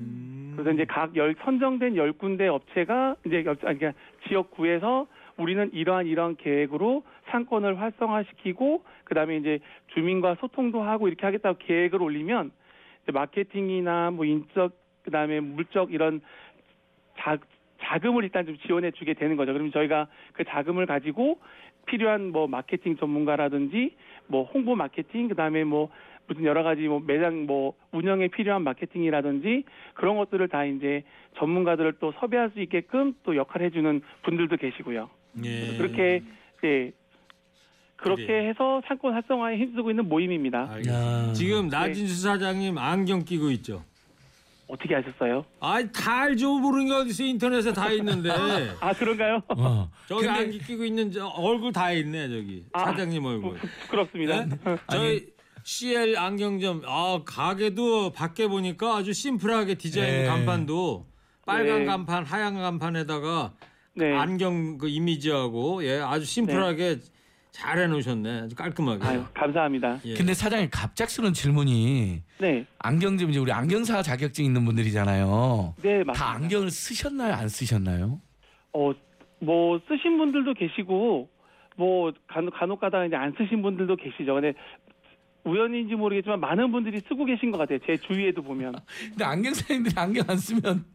그래서 0.53 0.71
이제 0.71 0.85
각 0.85 1.15
열, 1.15 1.35
선정된 1.43 1.95
10군데 1.95 2.47
업체가 2.47 3.15
이제 3.25 3.43
업- 3.47 3.63
아니, 3.65 3.77
그러니까 3.77 3.93
지역구에서 4.27 5.07
우리는 5.37 5.69
이러한 5.71 6.07
이러한 6.07 6.35
계획으로 6.37 7.03
상권을 7.29 7.79
활성화시키고 7.79 8.83
그다음에 9.03 9.37
이제 9.37 9.59
주민과 9.93 10.35
소통도 10.39 10.81
하고 10.81 11.07
이렇게 11.07 11.25
하겠다고 11.25 11.59
계획을 11.59 12.01
올리면 12.01 12.51
마케팅이나 13.11 14.11
뭐 14.11 14.25
인적 14.25 14.73
그다음에 15.03 15.39
물적 15.39 15.93
이런 15.93 16.21
자, 17.17 17.37
자금을 17.81 18.23
일단 18.23 18.45
좀 18.45 18.57
지원해 18.65 18.91
주게 18.91 19.13
되는 19.13 19.35
거죠. 19.37 19.53
그러면 19.53 19.71
저희가 19.71 20.07
그 20.33 20.43
자금을 20.43 20.85
가지고 20.85 21.39
필요한 21.85 22.31
뭐 22.31 22.47
마케팅 22.47 22.97
전문가라든지 22.97 23.95
뭐 24.27 24.43
홍보 24.43 24.75
마케팅 24.75 25.27
그다음에 25.27 25.63
뭐 25.63 25.89
무슨 26.27 26.43
여러 26.43 26.61
가지 26.61 26.81
뭐 26.87 26.99
매장 26.99 27.45
뭐 27.45 27.73
운영에 27.91 28.27
필요한 28.27 28.63
마케팅이라든지 28.63 29.63
그런 29.93 30.17
것들을 30.17 30.47
다 30.49 30.65
이제 30.65 31.03
전문가들을 31.37 31.93
또 31.99 32.11
섭외할 32.19 32.49
수 32.49 32.59
있게끔 32.59 33.13
또 33.23 33.35
역할을 33.35 33.67
해주는 33.67 34.01
분들도 34.23 34.57
계시고요. 34.57 35.09
예. 35.45 35.77
그렇게 35.77 36.21
예 36.57 36.91
그렇게 37.97 38.25
그래요. 38.27 38.49
해서 38.49 38.81
상권 38.87 39.13
활성화에 39.13 39.57
힘쓰고 39.57 39.89
있는 39.89 40.07
모임입니다. 40.07 40.67
알겠습니다. 40.71 41.27
야. 41.29 41.33
지금 41.33 41.67
나진수 41.67 42.21
사장님 42.21 42.77
안경 42.77 43.25
끼고 43.25 43.51
있죠. 43.51 43.83
어떻게 44.67 44.95
하셨어요? 44.95 45.45
아이 45.61 45.89
다 45.93 46.23
알죠 46.23 46.59
모르는 46.59 46.87
게 46.87 46.93
어디서 46.93 47.23
인터넷에 47.23 47.71
다 47.71 47.89
있는데 47.93 48.29
아 48.81 48.91
그런가요? 48.93 49.41
어. 49.47 49.89
저기 50.09 50.25
근데- 50.25 50.39
안경 50.41 50.59
끼고 50.59 50.83
있는 50.83 51.11
저 51.11 51.25
얼굴 51.27 51.71
다 51.71 51.91
있네 51.93 52.27
저기 52.27 52.65
아, 52.73 52.85
사장님 52.85 53.23
얼굴. 53.23 53.57
부- 53.57 53.67
부끄럽습니다. 53.83 54.45
네? 54.45 54.57
저희 54.91 55.25
CL 55.63 56.17
안경점 56.17 56.81
아 56.85 57.21
가게도 57.25 58.11
밖에 58.11 58.47
보니까 58.47 58.97
아주 58.97 59.13
심플하게 59.13 59.75
디자인 59.75 60.23
네. 60.23 60.25
간판도 60.25 61.05
빨간 61.45 61.79
네. 61.79 61.85
간판 61.85 62.25
하얀 62.25 62.55
간판에다가 62.55 63.53
네. 63.95 64.13
안경 64.13 64.77
그 64.77 64.89
이미지하고 64.89 65.83
예 65.85 65.99
아주 65.99 66.25
심플하게 66.25 66.97
잘 67.51 67.79
해놓으셨네 67.79 68.41
아주 68.41 68.55
깔끔하게. 68.55 69.03
아유 69.05 69.23
감사합니다. 69.33 69.99
예. 70.05 70.13
근데 70.13 70.33
사장님 70.33 70.69
갑작스러운 70.71 71.33
질문이 71.33 72.21
네, 72.39 72.65
안경점 72.79 73.29
이제 73.31 73.39
우리 73.39 73.51
안경사 73.51 74.01
자격증 74.03 74.45
있는 74.45 74.63
분들이잖아요. 74.65 75.75
네다 75.81 76.05
맞습니다. 76.05 76.29
안경을 76.33 76.69
쓰셨나요? 76.69 77.33
안 77.33 77.49
쓰셨나요? 77.49 78.21
어, 78.73 78.91
뭐 79.39 79.79
쓰신 79.87 80.17
분들도 80.17 80.53
계시고 80.53 81.29
뭐 81.77 82.11
간혹 82.27 82.53
간혹 82.53 82.79
가다가 82.79 83.05
이제 83.05 83.15
안 83.15 83.33
쓰신 83.37 83.61
분들도 83.61 83.95
계시죠. 83.95 84.35
근데 84.35 84.53
우연인지 85.47 85.95
모르겠지만 85.95 86.39
많은 86.39 86.71
분들이 86.71 87.01
쓰고 87.07 87.25
계신 87.25 87.51
것 87.51 87.57
같아요. 87.57 87.79
제 87.85 87.97
주위에도 87.97 88.41
보면. 88.41 88.75
근데 89.09 89.23
안경사님들이 89.23 89.93
안경 89.97 90.25
안 90.27 90.37
쓰면 90.37 90.85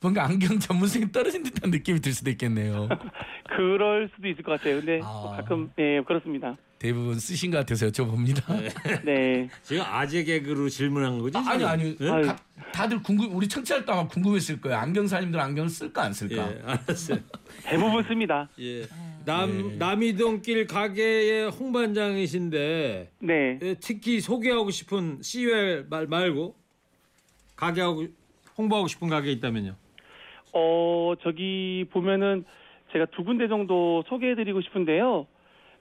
뭔가 0.00 0.24
안경 0.24 0.58
전문성이 0.58 1.10
떨어진 1.10 1.42
듯한 1.42 1.70
느낌이 1.70 2.00
들 2.00 2.12
수도 2.12 2.30
있겠네요. 2.30 2.88
그럴 3.56 4.10
수도 4.14 4.28
있을 4.28 4.42
것 4.42 4.52
같아요. 4.52 4.76
근데 4.76 5.00
아. 5.02 5.06
뭐 5.06 5.30
가끔 5.32 5.70
네 5.76 6.02
그렇습니다. 6.02 6.56
대부분 6.84 7.18
쓰신 7.18 7.50
것 7.50 7.56
같아서 7.56 7.86
여쭤봅니다. 7.86 8.44
네. 9.06 9.48
지금 9.62 9.82
아재 9.86 10.22
개그로 10.22 10.68
질문한 10.68 11.18
거지? 11.18 11.38
아, 11.38 11.40
아니 11.46 11.58
지금? 11.58 11.66
아니 11.70 11.96
예? 11.98 12.10
아유. 12.10 12.26
가- 12.26 12.36
다들 12.72 13.02
궁금 13.02 13.34
우리 13.34 13.48
청취자도 13.48 13.90
아마 13.90 14.06
궁금했을 14.06 14.60
거예요. 14.60 14.76
안경사님들 14.76 15.40
안경 15.40 15.66
쓸까 15.66 16.02
안 16.02 16.12
쓸까? 16.12 16.36
예, 16.36 16.60
알았어요. 16.62 17.18
대부분 17.64 18.04
씁니다. 18.04 18.50
예. 18.60 18.82
남 19.24 19.78
남이동길 19.78 20.66
가게의 20.66 21.48
홍반장이신데 21.52 23.12
네. 23.20 23.58
예, 23.62 23.74
특히 23.80 24.20
소개하고 24.20 24.70
싶은 24.70 25.20
CUL 25.22 25.86
말 25.88 26.06
말고 26.06 26.54
가게하고 27.56 28.08
홍보하고 28.58 28.88
싶은 28.88 29.08
가게 29.08 29.32
있다면요. 29.32 29.74
어, 30.52 31.14
저기 31.22 31.86
보면은 31.90 32.44
제가 32.92 33.06
두 33.16 33.24
군데 33.24 33.48
정도 33.48 34.04
소개해드리고 34.08 34.60
싶은데요. 34.60 35.26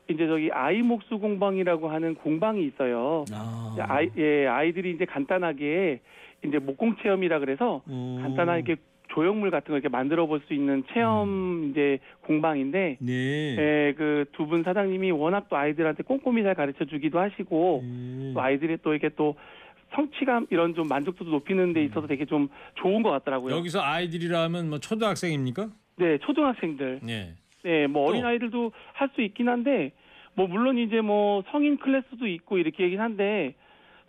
이제 0.10 0.28
저기 0.28 0.50
아이 0.52 0.82
목수 0.82 1.18
공방이라고 1.20 1.90
하는 1.90 2.16
공방이 2.16 2.66
있어요. 2.66 3.24
아. 3.32 3.76
아이, 3.80 4.10
예, 4.18 4.48
아이들이 4.48 4.92
이제 4.92 5.06
간단하게 5.06 6.02
이제 6.46 6.60
목공 6.60 6.98
체험이라 7.02 7.40
그래서 7.40 7.82
음. 7.88 8.20
간단하게 8.22 8.76
조형물 9.10 9.52
같은 9.52 9.68
거 9.72 9.76
이렇게 9.76 9.90
만들어 9.90 10.26
볼 10.26 10.42
수 10.48 10.54
있는 10.54 10.84
체험 10.92 11.70
이제 11.72 12.00
공방인데 12.26 12.98
네. 13.00 13.56
예, 13.58 13.94
그 13.96 14.26
두 14.34 14.46
분 14.48 14.64
사장님이 14.64 15.12
워낙 15.12 15.48
또 15.50 15.56
아이들한테 15.56 16.04
꼼꼼히 16.04 16.44
잘 16.44 16.56
가르쳐 16.56 16.84
주기도 16.86 17.20
하시고 17.20 17.82
음. 17.84 18.32
또 18.34 18.42
아이들이 18.42 18.78
또 18.82 18.92
이렇게 18.94 19.10
또 19.16 19.36
성취감 19.96 20.48
이런 20.50 20.74
좀 20.74 20.88
만족도도 20.88 21.30
높이는 21.30 21.72
데 21.72 21.84
있어서 21.86 22.08
되게 22.08 22.26
좀 22.26 22.50
좋은 22.76 23.04
것 23.04 23.12
같더라고요. 23.12 23.56
여기서 23.56 23.80
아이들이라면 23.82 24.70
뭐 24.70 24.80
초등학생입니까? 24.80 25.70
네, 25.98 26.18
초등학생들. 26.18 27.00
네. 27.04 27.36
네, 27.64 27.88
뭐 27.88 28.08
어린 28.10 28.26
아이들도 28.26 28.72
할 28.94 29.10
수 29.16 29.22
있긴 29.22 29.48
한데 29.50 29.92
뭐 30.36 30.48
물론 30.48 30.78
이제 30.78 31.02
뭐 31.02 31.44
성인 31.52 31.78
클래스도 31.78 32.28
있고 32.28 32.58
이렇게 32.58 32.84
얘긴 32.84 33.00
한데 33.00 33.56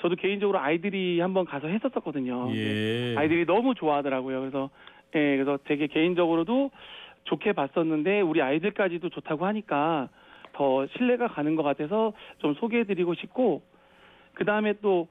저도 0.00 0.16
개인적으로 0.16 0.59
아이들이 0.59 1.20
한번 1.20 1.44
가서 1.44 1.68
했었었거든요. 1.68 2.50
예. 2.55 3.14
아이들이 3.16 3.44
너무 3.46 3.74
좋아하더라고요. 3.74 4.40
그래서 4.40 4.70
예, 5.14 5.36
그래서 5.36 5.59
되게 5.64 5.86
개인적으로도 5.86 6.70
좋게 7.24 7.52
봤었는데 7.52 8.20
우리 8.22 8.42
아이들까지도 8.42 9.09
좋다고 9.11 9.46
하니까 9.46 10.09
더 10.52 10.86
신뢰가 10.96 11.28
가는 11.28 11.55
것 11.57 11.62
같아서 11.62 12.12
좀 12.38 12.55
소개해드리고 12.55 13.14
싶고 13.14 13.62
그 14.34 14.44
다음에 14.44 14.74
또 14.82 15.09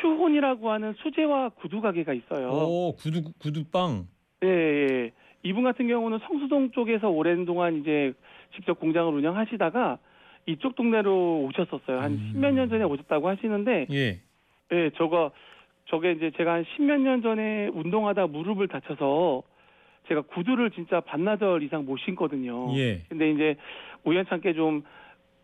슈혼이라고 0.00 0.70
하는 0.70 0.94
수제화 0.94 1.50
구두 1.50 1.80
가게가 1.80 2.12
있어요. 2.14 2.48
오 2.50 2.92
구두 2.96 3.22
구두빵. 3.38 4.06
예, 4.44 4.48
예. 4.48 5.10
이분 5.42 5.64
같은 5.64 5.88
경우는 5.88 6.18
성수동 6.26 6.70
쪽에서 6.72 7.08
오랜 7.08 7.44
동안 7.44 7.80
이제 7.80 8.12
직접 8.54 8.78
공장을 8.78 9.12
운영하시다가 9.12 9.98
이쪽 10.46 10.74
동네로 10.74 11.44
오셨었어요. 11.44 12.00
한 12.00 12.16
십몇 12.32 12.54
년 12.54 12.68
전에 12.68 12.84
오셨다고 12.84 13.28
하시는데, 13.28 13.86
예. 13.90 14.20
예, 14.72 14.90
저거, 14.96 15.30
저게 15.86 16.12
이제 16.12 16.30
제가 16.36 16.54
한 16.54 16.64
십몇 16.76 17.00
년 17.00 17.22
전에 17.22 17.68
운동하다 17.68 18.26
무릎을 18.28 18.68
다쳐서 18.68 19.42
제가 20.08 20.22
구두를 20.22 20.70
진짜 20.72 21.00
반나절 21.00 21.62
이상 21.62 21.84
못 21.84 21.98
신거든요. 21.98 22.74
예. 22.76 23.02
근데 23.08 23.30
이제 23.30 23.56
우연찮게 24.04 24.54
좀, 24.54 24.82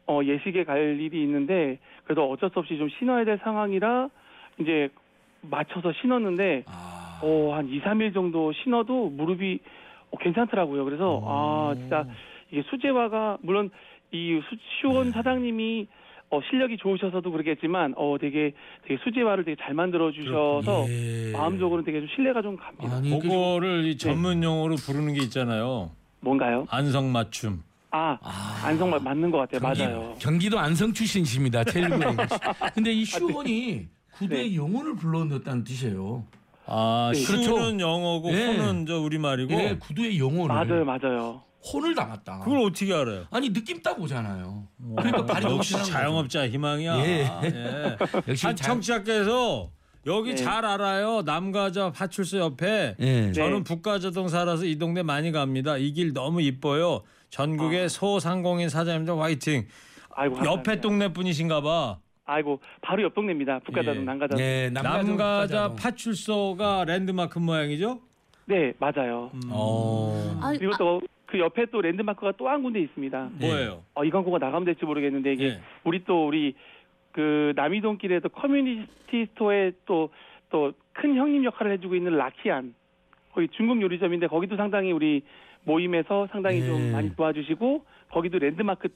어, 0.07 0.21
예식에 0.23 0.65
갈 0.65 0.99
일이 0.99 1.23
있는데, 1.23 1.79
그래도 2.05 2.31
어쩔 2.31 2.51
수 2.51 2.59
없이 2.59 2.77
좀 2.77 2.89
신어야 2.99 3.25
될 3.25 3.39
상황이라 3.43 4.09
이제 4.59 4.89
맞춰서 5.43 5.93
신었는데, 5.93 6.65
아. 6.67 7.21
어, 7.23 7.55
한 7.55 7.69
2, 7.69 7.81
3일 7.81 8.13
정도 8.13 8.53
신어도 8.53 9.11
무릎이 9.11 9.61
어, 10.11 10.19
괜찮더라고요. 10.19 10.85
그래서 10.85 11.23
아, 11.25 11.75
진짜 11.79 12.07
이게 12.51 12.63
수제화가 12.71 13.39
물론 13.43 13.71
이 14.13 14.41
수, 14.49 14.55
네. 14.55 14.63
시원 14.81 15.13
사장님이 15.13 15.89
어, 16.31 16.41
실력이 16.51 16.77
좋으셔서도 16.79 17.31
그러겠지만 17.31 17.95
어, 17.97 18.17
되게 18.21 18.53
되게 18.83 19.01
수제화를 19.05 19.45
되게 19.45 19.57
잘 19.63 19.75
만들어 19.75 20.11
주셔서 20.11 20.87
예. 20.89 21.33
마음적으로 21.33 21.85
되게 21.85 22.01
좀 22.01 22.09
신뢰가 22.15 22.43
좀 22.43 22.57
갑니다. 22.57 22.97
아니 22.97 23.11
그 23.11 23.19
그거를 23.21 23.87
이 23.87 23.97
전문 23.97 24.43
용어로 24.43 24.77
부르는 24.77 25.15
게 25.15 25.23
있잖아요. 25.25 25.91
뭔가요? 26.21 26.67
안성 26.69 27.13
맞춤. 27.13 27.63
아, 27.91 28.19
안성말 28.65 29.01
맞는 29.01 29.31
것 29.31 29.39
같아요. 29.39 29.61
맞아요. 29.61 30.15
경기도 30.19 30.59
안성 30.59 30.93
출신이십니다. 30.93 31.65
최일구님. 31.65 32.17
근데 32.75 32.93
이 32.93 33.05
슈원이 33.05 33.87
구두의 34.13 34.51
네. 34.51 34.57
영혼을 34.57 34.97
불러넣었다는 34.97 35.65
뜻이에요. 35.65 36.25
아, 36.67 37.11
네. 37.13 37.19
슈는 37.21 37.45
그렇죠. 37.47 37.81
영어고 37.81 38.33
예. 38.33 38.47
호는 38.47 38.87
저 38.87 38.99
우리 39.01 39.19
말이고. 39.19 39.53
예, 39.55 39.77
구두의 39.79 40.19
영혼을 40.19 40.49
맞아요, 40.55 40.85
맞아요. 40.85 41.43
혼을 41.73 41.95
담았다. 41.95 42.41
그걸 42.41 42.59
어떻게 42.59 42.93
알아요? 42.95 43.25
아니 43.31 43.53
느낌 43.53 43.83
딱 43.83 44.01
오잖아요. 44.01 44.69
그러니까 44.97 45.27
발이 45.27 45.47
역시. 45.47 45.75
자영업자 45.85 46.49
희망이야. 46.49 46.99
예. 47.05 47.29
예. 47.45 47.97
역시 48.29 48.47
한 48.47 48.55
자- 48.55 48.67
청취자께서 48.69 49.71
여기 50.07 50.31
네. 50.31 50.37
잘 50.37 50.65
알아요. 50.65 51.23
남가자 51.23 51.91
파출소 51.91 52.39
옆에 52.39 52.95
예. 53.01 53.33
저는 53.33 53.59
네. 53.59 53.65
북가자동 53.65 54.29
살아서 54.29 54.65
이 54.65 54.79
동네 54.79 55.03
많이 55.03 55.33
갑니다. 55.33 55.77
이 55.77 55.93
길 55.93 56.13
너무 56.13 56.41
이뻐요. 56.41 57.03
전국의 57.31 57.87
아. 57.87 57.89
소상공인 57.89 58.69
사장님들 58.69 59.19
화이팅. 59.21 59.67
아이고, 60.15 60.37
감사합니다. 60.37 60.71
옆에 60.73 60.81
동네 60.81 61.13
분이신가 61.13 61.61
봐. 61.63 61.99
아이고, 62.27 62.61
바로 62.83 63.03
옆 63.03 63.15
동네입니다. 63.15 63.61
북가좌동 63.61 64.03
예. 64.03 64.05
남가좌동. 64.05 64.41
예, 64.45 64.71
남가좌, 64.73 65.03
남가좌 65.03 65.75
파출소가 65.75 66.85
랜드마크 66.85 67.39
모양이죠? 67.39 68.01
네, 68.47 68.73
맞아요. 68.79 69.31
어. 69.51 70.39
아니, 70.43 70.59
그리고 70.59 70.77
또 70.77 71.01
그 71.27 71.41
옆에 71.41 71.67
또 71.73 71.81
랜드마크가 71.81 72.33
또 72.37 72.49
한 72.49 72.63
군데 72.63 72.81
있습니다. 72.81 73.31
뭐예요? 73.41 73.83
어, 73.95 74.05
이 74.05 74.11
광고가 74.11 74.39
나가면 74.39 74.65
될지 74.65 74.85
모르겠는데 74.85 75.33
이게 75.33 75.45
예. 75.47 75.61
우리 75.83 76.05
또 76.05 76.29
우리 76.29 76.55
그 77.11 77.53
남이동길에도 77.57 78.29
community 78.29 79.27
store에 79.33 79.73
또 79.87 80.11
또 80.51 80.73
큰 80.93 81.17
형님 81.17 81.45
역할을 81.45 81.73
해주고 81.73 81.97
있는 81.97 82.17
라키안 82.17 82.75
거기 83.33 83.49
중국 83.57 83.83
요리점인데 83.83 84.29
거기도 84.29 84.57
상당히 84.57 84.93
우리 84.93 85.23
모임에서 85.65 86.29
상당히 86.31 86.61
네. 86.61 86.67
좀 86.69 86.93
많이 86.93 87.15
도와주시고 87.17 87.85
거기도 88.13 88.39
랜드마크 88.39 88.89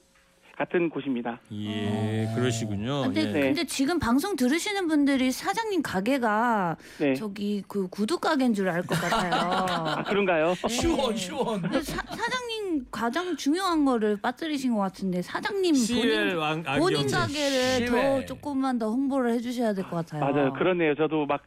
같은 0.61 0.91
곳입니다. 0.91 1.39
예, 1.51 2.27
그러시군요. 2.35 3.01
근데 3.01 3.21
예. 3.21 3.25
네. 3.25 3.39
근데 3.41 3.63
지금 3.65 3.97
방송 3.97 4.35
들으시는 4.35 4.87
분들이 4.87 5.31
사장님 5.31 5.81
가게가 5.81 6.77
네. 6.99 7.15
저기 7.15 7.63
그 7.67 7.87
구두 7.87 8.19
가게인 8.19 8.53
줄 8.53 8.69
알것 8.69 8.91
아 9.03 9.09
같아요. 9.09 10.03
그런가요? 10.05 10.53
슈원 10.69 11.17
슈원. 11.17 11.61
근데 11.63 11.81
사, 11.81 11.99
사장님 12.03 12.85
가장 12.91 13.35
중요한 13.35 13.85
거를 13.85 14.17
빠뜨리신 14.21 14.75
것 14.75 14.81
같은데 14.81 15.23
사장님 15.23 15.73
본인 15.73 16.35
왕- 16.37 16.63
본인. 16.77 17.07
가게를 17.07 17.87
더 17.87 17.95
CL. 17.97 18.25
조금만 18.27 18.77
더 18.77 18.91
홍보를 18.91 19.31
해주셔야 19.31 19.73
될 19.73 19.83
것 19.85 20.05
같아요. 20.05 20.31
맞아요. 20.31 20.53
그렇네요. 20.53 20.93
저도 20.93 21.25
막 21.25 21.41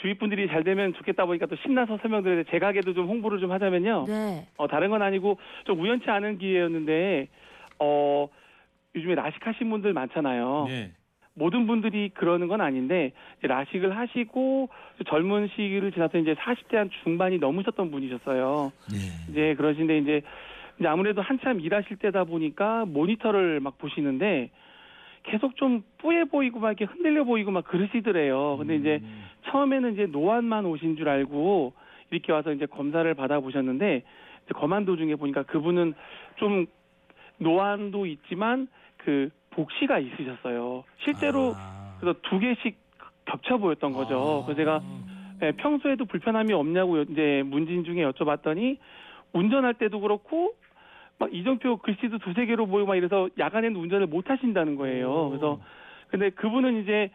주위 0.00 0.16
분들이 0.16 0.48
잘 0.48 0.64
되면 0.64 0.94
좋겠다 0.94 1.26
보니까 1.26 1.44
또 1.46 1.56
신나서 1.66 1.98
설명드리는데 2.00 2.50
제 2.50 2.58
가게도 2.58 2.94
좀 2.94 3.08
홍보를 3.08 3.40
좀 3.40 3.52
하자면요. 3.52 4.06
네. 4.08 4.48
어, 4.56 4.66
다른 4.68 4.88
건 4.88 5.02
아니고 5.02 5.38
좀 5.66 5.78
우연치 5.82 6.06
않은 6.08 6.38
기회였는데 6.38 7.28
어 7.80 8.26
요즘에 8.94 9.14
라식하신 9.14 9.70
분들 9.70 9.92
많잖아요. 9.92 10.66
네. 10.68 10.92
모든 11.36 11.66
분들이 11.66 12.10
그러는 12.10 12.46
건 12.46 12.60
아닌데 12.60 13.12
이제 13.38 13.48
라식을 13.48 13.96
하시고 13.96 14.68
젊은 15.08 15.48
시기를 15.48 15.90
지나서 15.90 16.18
이제 16.18 16.34
40대 16.34 16.76
한 16.76 16.90
중반이 17.02 17.38
넘으셨던 17.38 17.90
분이셨어요. 17.90 18.72
네. 18.92 18.98
이제 19.30 19.54
그러신데 19.56 19.98
이제 19.98 20.22
이제 20.78 20.88
아무래도 20.88 21.22
한참 21.22 21.60
일하실 21.60 21.96
때다 21.96 22.24
보니까 22.24 22.84
모니터를 22.84 23.60
막 23.60 23.78
보시는데 23.78 24.50
계속 25.24 25.56
좀 25.56 25.82
뿌해 25.98 26.24
보이고 26.24 26.60
막 26.60 26.68
이렇게 26.68 26.84
흔들려 26.84 27.24
보이고 27.24 27.50
막 27.50 27.64
그러시더래요. 27.64 28.56
근데 28.58 28.76
이제 28.76 29.00
처음에는 29.46 29.94
이제 29.94 30.06
노안만 30.06 30.66
오신 30.66 30.96
줄 30.96 31.08
알고 31.08 31.72
이렇게 32.10 32.32
와서 32.32 32.52
이제 32.52 32.66
검사를 32.66 33.12
받아 33.14 33.40
보셨는데 33.40 34.02
이제 34.44 34.54
검안 34.54 34.84
도중에 34.84 35.16
보니까 35.16 35.42
그분은 35.44 35.94
좀 36.36 36.66
노안도 37.38 38.06
있지만 38.06 38.68
그 39.04 39.28
복시가 39.50 39.98
있으셨어요. 39.98 40.84
실제로 40.98 41.52
아. 41.56 41.96
그래서 42.00 42.18
두 42.22 42.38
개씩 42.38 42.76
겹쳐 43.26 43.58
보였던 43.58 43.92
거죠. 43.92 44.42
그래서 44.46 44.56
제가 44.56 44.80
예, 45.42 45.52
평소에도 45.52 46.04
불편함이 46.04 46.52
없냐고 46.52 46.98
여- 46.98 47.02
이제 47.02 47.42
문진 47.46 47.84
중에 47.84 48.04
여쭤봤더니 48.04 48.78
운전할 49.32 49.74
때도 49.74 50.00
그렇고 50.00 50.54
막 51.18 51.32
이정표 51.32 51.78
글씨도 51.78 52.18
두세 52.18 52.46
개로 52.46 52.66
보이고 52.66 52.86
막 52.86 52.96
이래서 52.96 53.28
야간에는 53.38 53.76
운전을 53.78 54.06
못 54.06 54.30
하신다는 54.30 54.76
거예요. 54.76 55.28
그래서 55.30 55.60
근데 56.08 56.30
그분은 56.30 56.82
이제 56.82 57.10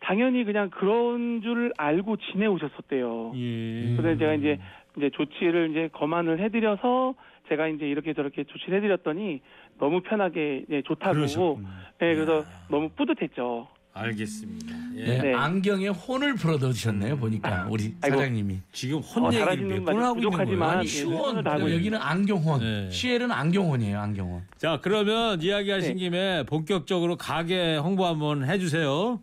당연히 0.00 0.44
그냥 0.44 0.68
그런 0.70 1.40
줄 1.42 1.72
알고 1.78 2.16
지내오셨었대요. 2.16 3.32
예. 3.34 3.96
그래서 3.96 4.18
제가 4.18 4.34
이제 4.34 4.58
이제 4.96 5.10
조치를 5.10 5.70
이제 5.70 5.88
검안을 5.92 6.40
해드려서 6.40 7.14
제가 7.48 7.68
이제 7.68 7.86
이렇게 7.86 8.14
저렇게 8.14 8.44
조치를 8.44 8.78
해드렸더니 8.78 9.40
너무 9.78 10.00
편하게 10.02 10.64
예, 10.70 10.82
좋다고. 10.82 11.14
그러셨군요. 11.14 11.68
예, 12.02 12.14
그래서 12.14 12.44
너무 12.70 12.88
뿌듯했죠. 12.90 13.68
알겠습니다. 13.96 14.74
예. 14.96 15.04
네, 15.04 15.22
네. 15.22 15.34
안경에 15.34 15.86
혼을 15.88 16.34
불어넣으셨네요. 16.34 17.16
보니까 17.16 17.68
우리 17.70 17.94
아이고. 18.00 18.16
사장님이. 18.16 18.58
지금 18.72 18.98
혼 18.98 19.24
어, 19.24 19.26
얘기를 19.28 19.44
잘하시는 19.44 19.68
몇 19.68 19.82
말이 19.82 19.84
번 19.84 20.04
하고 20.04 20.16
있는 20.18 20.30
부족하지만 20.30 20.58
거예요? 20.58 20.72
예, 20.74 20.78
아니 20.78 20.88
슈원 20.88 21.24
손을 21.30 21.44
다 21.44 21.52
하고 21.52 21.72
여기는 21.72 21.98
안경혼. 22.00 22.60
네. 22.60 22.90
CL은 22.90 23.30
안경혼이에요. 23.30 23.98
안경혼. 24.00 24.42
자, 24.56 24.80
그러면 24.82 25.42
이야기하신 25.42 25.90
네. 25.92 25.94
김에 26.00 26.42
본격적으로 26.44 27.16
가게 27.16 27.76
홍보 27.76 28.06
한번 28.06 28.44
해주세요. 28.48 29.20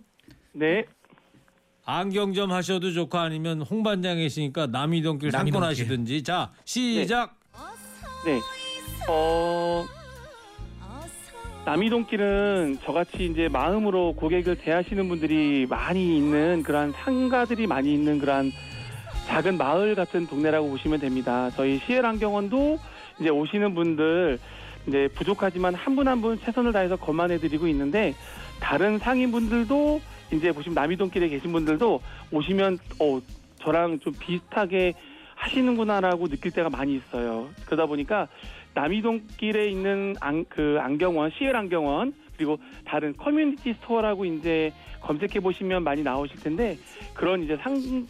네. 0.54 0.86
안경점 1.84 2.52
하셔도 2.54 2.92
좋고 2.94 3.18
아니면 3.18 3.62
홍반장이시니까 3.64 4.68
남이동길 4.68 5.32
남이동길. 5.32 5.52
상권 5.52 5.64
하시든지. 5.68 6.24
자, 6.24 6.54
시작. 6.64 7.41
네. 8.26 8.40
어, 9.10 9.86
남이동길은 11.66 12.80
저같이 12.84 13.26
이제 13.26 13.48
마음으로 13.48 14.14
고객을 14.14 14.58
대하시는 14.58 15.08
분들이 15.08 15.66
많이 15.70 16.18
있는 16.18 16.64
그러한 16.64 16.92
상가들이 16.92 17.68
많이 17.68 17.94
있는 17.94 18.20
그러한 18.20 18.52
작은 19.28 19.58
마을 19.58 19.96
같은 19.96 20.28
동네라고 20.28 20.70
보시면 20.70 21.00
됩니다. 21.00 21.50
저희 21.56 21.80
시엘 21.86 22.06
안경원도 22.06 22.80
이제 23.20 23.30
오시는 23.30 23.76
분들 23.76 24.40
이제 24.88 25.08
부족하지만 25.16 25.76
한 25.76 25.96
분 25.96 26.08
한분 26.08 26.40
최선을 26.40 26.74
다해서 26.74 26.96
거만해 26.96 27.38
드리고 27.38 27.68
있는데 27.68 28.16
다른 28.60 28.98
상인분들도 28.98 30.02
이제 30.34 30.52
보시면 30.52 30.74
남이동길에 30.74 31.30
계신 31.30 31.52
분들도 31.52 32.02
오시면 32.32 32.80
어 33.00 33.20
저랑 33.62 34.00
좀 34.00 34.14
비슷하게 34.18 34.94
하시는구나라고 35.42 36.28
느낄 36.28 36.52
때가 36.52 36.70
많이 36.70 36.96
있어요. 36.96 37.50
그러다 37.66 37.86
보니까 37.86 38.28
남이동길에 38.74 39.70
있는 39.70 40.16
안, 40.20 40.46
그 40.46 40.78
안경원, 40.80 41.32
시엘 41.38 41.56
안경원 41.56 42.14
그리고 42.38 42.58
다른 42.86 43.16
community 43.18 43.74
store라고 43.74 44.26
이제 44.26 44.72
검색해 45.02 45.40
보시면 45.40 45.84
많이 45.84 46.04
나오실 46.04 46.38
텐데 46.38 46.78
그런 47.14 47.44
이제 47.44 47.58
상 47.58 48.08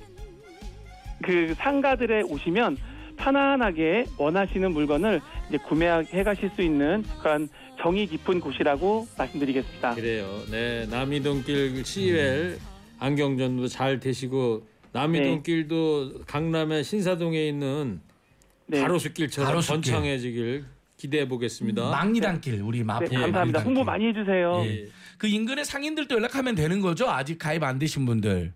그 1.22 1.54
상가들에 1.58 2.24
오시면 2.24 2.78
편안하게 3.18 4.06
원하시는 4.18 4.72
물건을 4.72 5.22
이제 5.50 5.58
구매해 5.58 6.24
가실 6.24 6.50
수 6.56 6.62
있는 6.62 7.04
그런 7.22 7.48
정이 7.82 8.08
깊은 8.08 8.40
곳이라고 8.40 9.08
말씀드리겠습니다. 9.18 9.96
그래요. 9.96 10.28
네, 10.50 10.88
남이동길 10.90 11.84
시웰 11.86 12.58
안경전도 13.00 13.68
잘 13.68 14.00
되시고 14.00 14.64
남이동길도 14.94 16.22
강남의 16.28 16.84
신사동에 16.84 17.48
있는 17.48 18.02
네. 18.68 18.82
가로수길처럼 18.82 19.48
가로수길. 19.50 19.74
번창해지길 19.92 20.66
기대해 20.98 21.28
보겠습니다. 21.28 21.90
망리단길 21.90 22.62
우리 22.62 22.84
마포 22.84 23.06
네, 23.06 23.18
감사합니다. 23.18 23.62
홍보 23.62 23.84
많이 23.84 24.06
해주세요. 24.08 24.62
예. 24.66 24.86
그 25.18 25.28
인근의 25.28 25.66
상인들도 25.66 26.16
연락하면 26.16 26.56
되는 26.56 26.80
거죠? 26.82 27.10
아직 27.10 27.38
가입 27.40 27.64
안 27.64 27.80
되신 27.80 28.06
분들. 28.06 28.54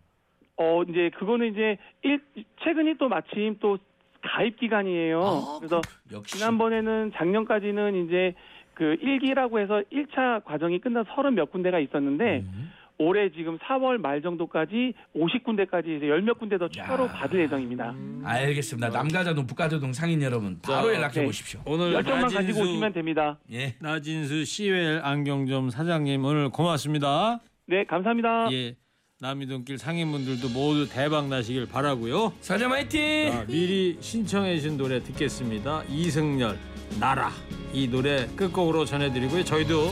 어 0.58 0.84
이제 0.84 1.10
그거는 1.18 1.52
이제 1.52 1.78
일 2.04 2.22
최근이 2.64 2.96
또 2.98 3.10
마침 3.10 3.58
또 3.60 3.78
가입 4.22 4.58
기간이에요. 4.60 5.22
아, 5.22 5.58
그래서 5.60 5.82
역시 6.12 6.38
지난번에는 6.38 7.12
작년까지는 7.16 8.06
이제 8.06 8.34
그 8.74 8.96
1기라고 9.02 9.60
해서 9.60 9.84
1차 9.92 10.44
과정이 10.46 10.80
끝나 10.80 11.04
서른 11.16 11.36
몇 11.36 11.52
군데가 11.52 11.80
있었는데 11.80 12.40
음. 12.46 12.72
올해 12.98 13.30
지금 13.32 13.58
4월 13.60 13.98
말 13.98 14.22
정도까지 14.22 14.94
50군데까지 15.16 15.98
이제 15.98 16.08
열몇 16.08 16.40
군데 16.40 16.58
더 16.58 16.68
추가로 16.70 17.08
받을 17.08 17.42
예정입니다. 17.42 17.94
알겠습니다. 18.24 18.90
남가자 18.90 19.34
노북가자동 19.34 19.92
상인 19.94 20.22
여러분 20.22 20.60
바로 20.62 20.88
자, 20.88 20.96
연락해 20.96 21.20
네. 21.20 21.26
보십시오. 21.26 21.62
오늘 21.66 21.94
열정만 21.94 22.24
가지고 22.24 22.42
나진수, 22.42 22.62
오시면 22.62 22.94
됩니다. 22.94 23.38
예. 23.52 23.76
나진수 23.80 24.46
시웰 24.46 25.00
안경점 25.04 25.70
사장님 25.70 26.24
오늘 26.24 26.50
고맙습니다. 26.50 27.40
네, 27.68 27.84
감사합니다. 27.84 28.52
예, 28.54 28.76
남이동길 29.20 29.78
상인분들도 29.78 30.50
모두 30.50 30.88
대박 30.88 31.28
나시길 31.28 31.68
바라고요. 31.68 32.34
사장 32.42 32.72
화이팅! 32.72 33.32
자, 33.32 33.46
미리 33.48 33.98
신청해 34.00 34.56
주신 34.58 34.78
노래 34.78 35.02
듣겠습니다. 35.02 35.84
이승열 35.90 36.58
나라 37.00 37.32
이 37.74 37.88
노래 37.90 38.28
끝곡으로 38.36 38.86
전해드리고요. 38.86 39.44
저희도 39.44 39.92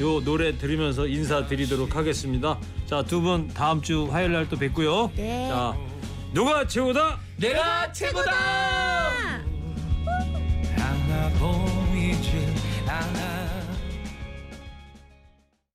요 0.00 0.20
노래 0.24 0.56
들으면서 0.58 1.06
인사드리도록 1.06 1.94
하겠습니다. 1.96 2.58
자, 2.86 3.02
두 3.02 3.20
분 3.20 3.48
다음 3.48 3.80
주 3.80 4.08
화요일 4.10 4.32
날 4.32 4.48
또 4.48 4.56
뵙고요. 4.56 5.10
네. 5.16 5.48
자, 5.48 5.74
누가 6.32 6.66
최고다? 6.66 7.20
내가 7.36 7.92
최고다! 7.92 8.32
하나 10.76 11.30
보이지 11.38 12.46
않아 12.86 13.43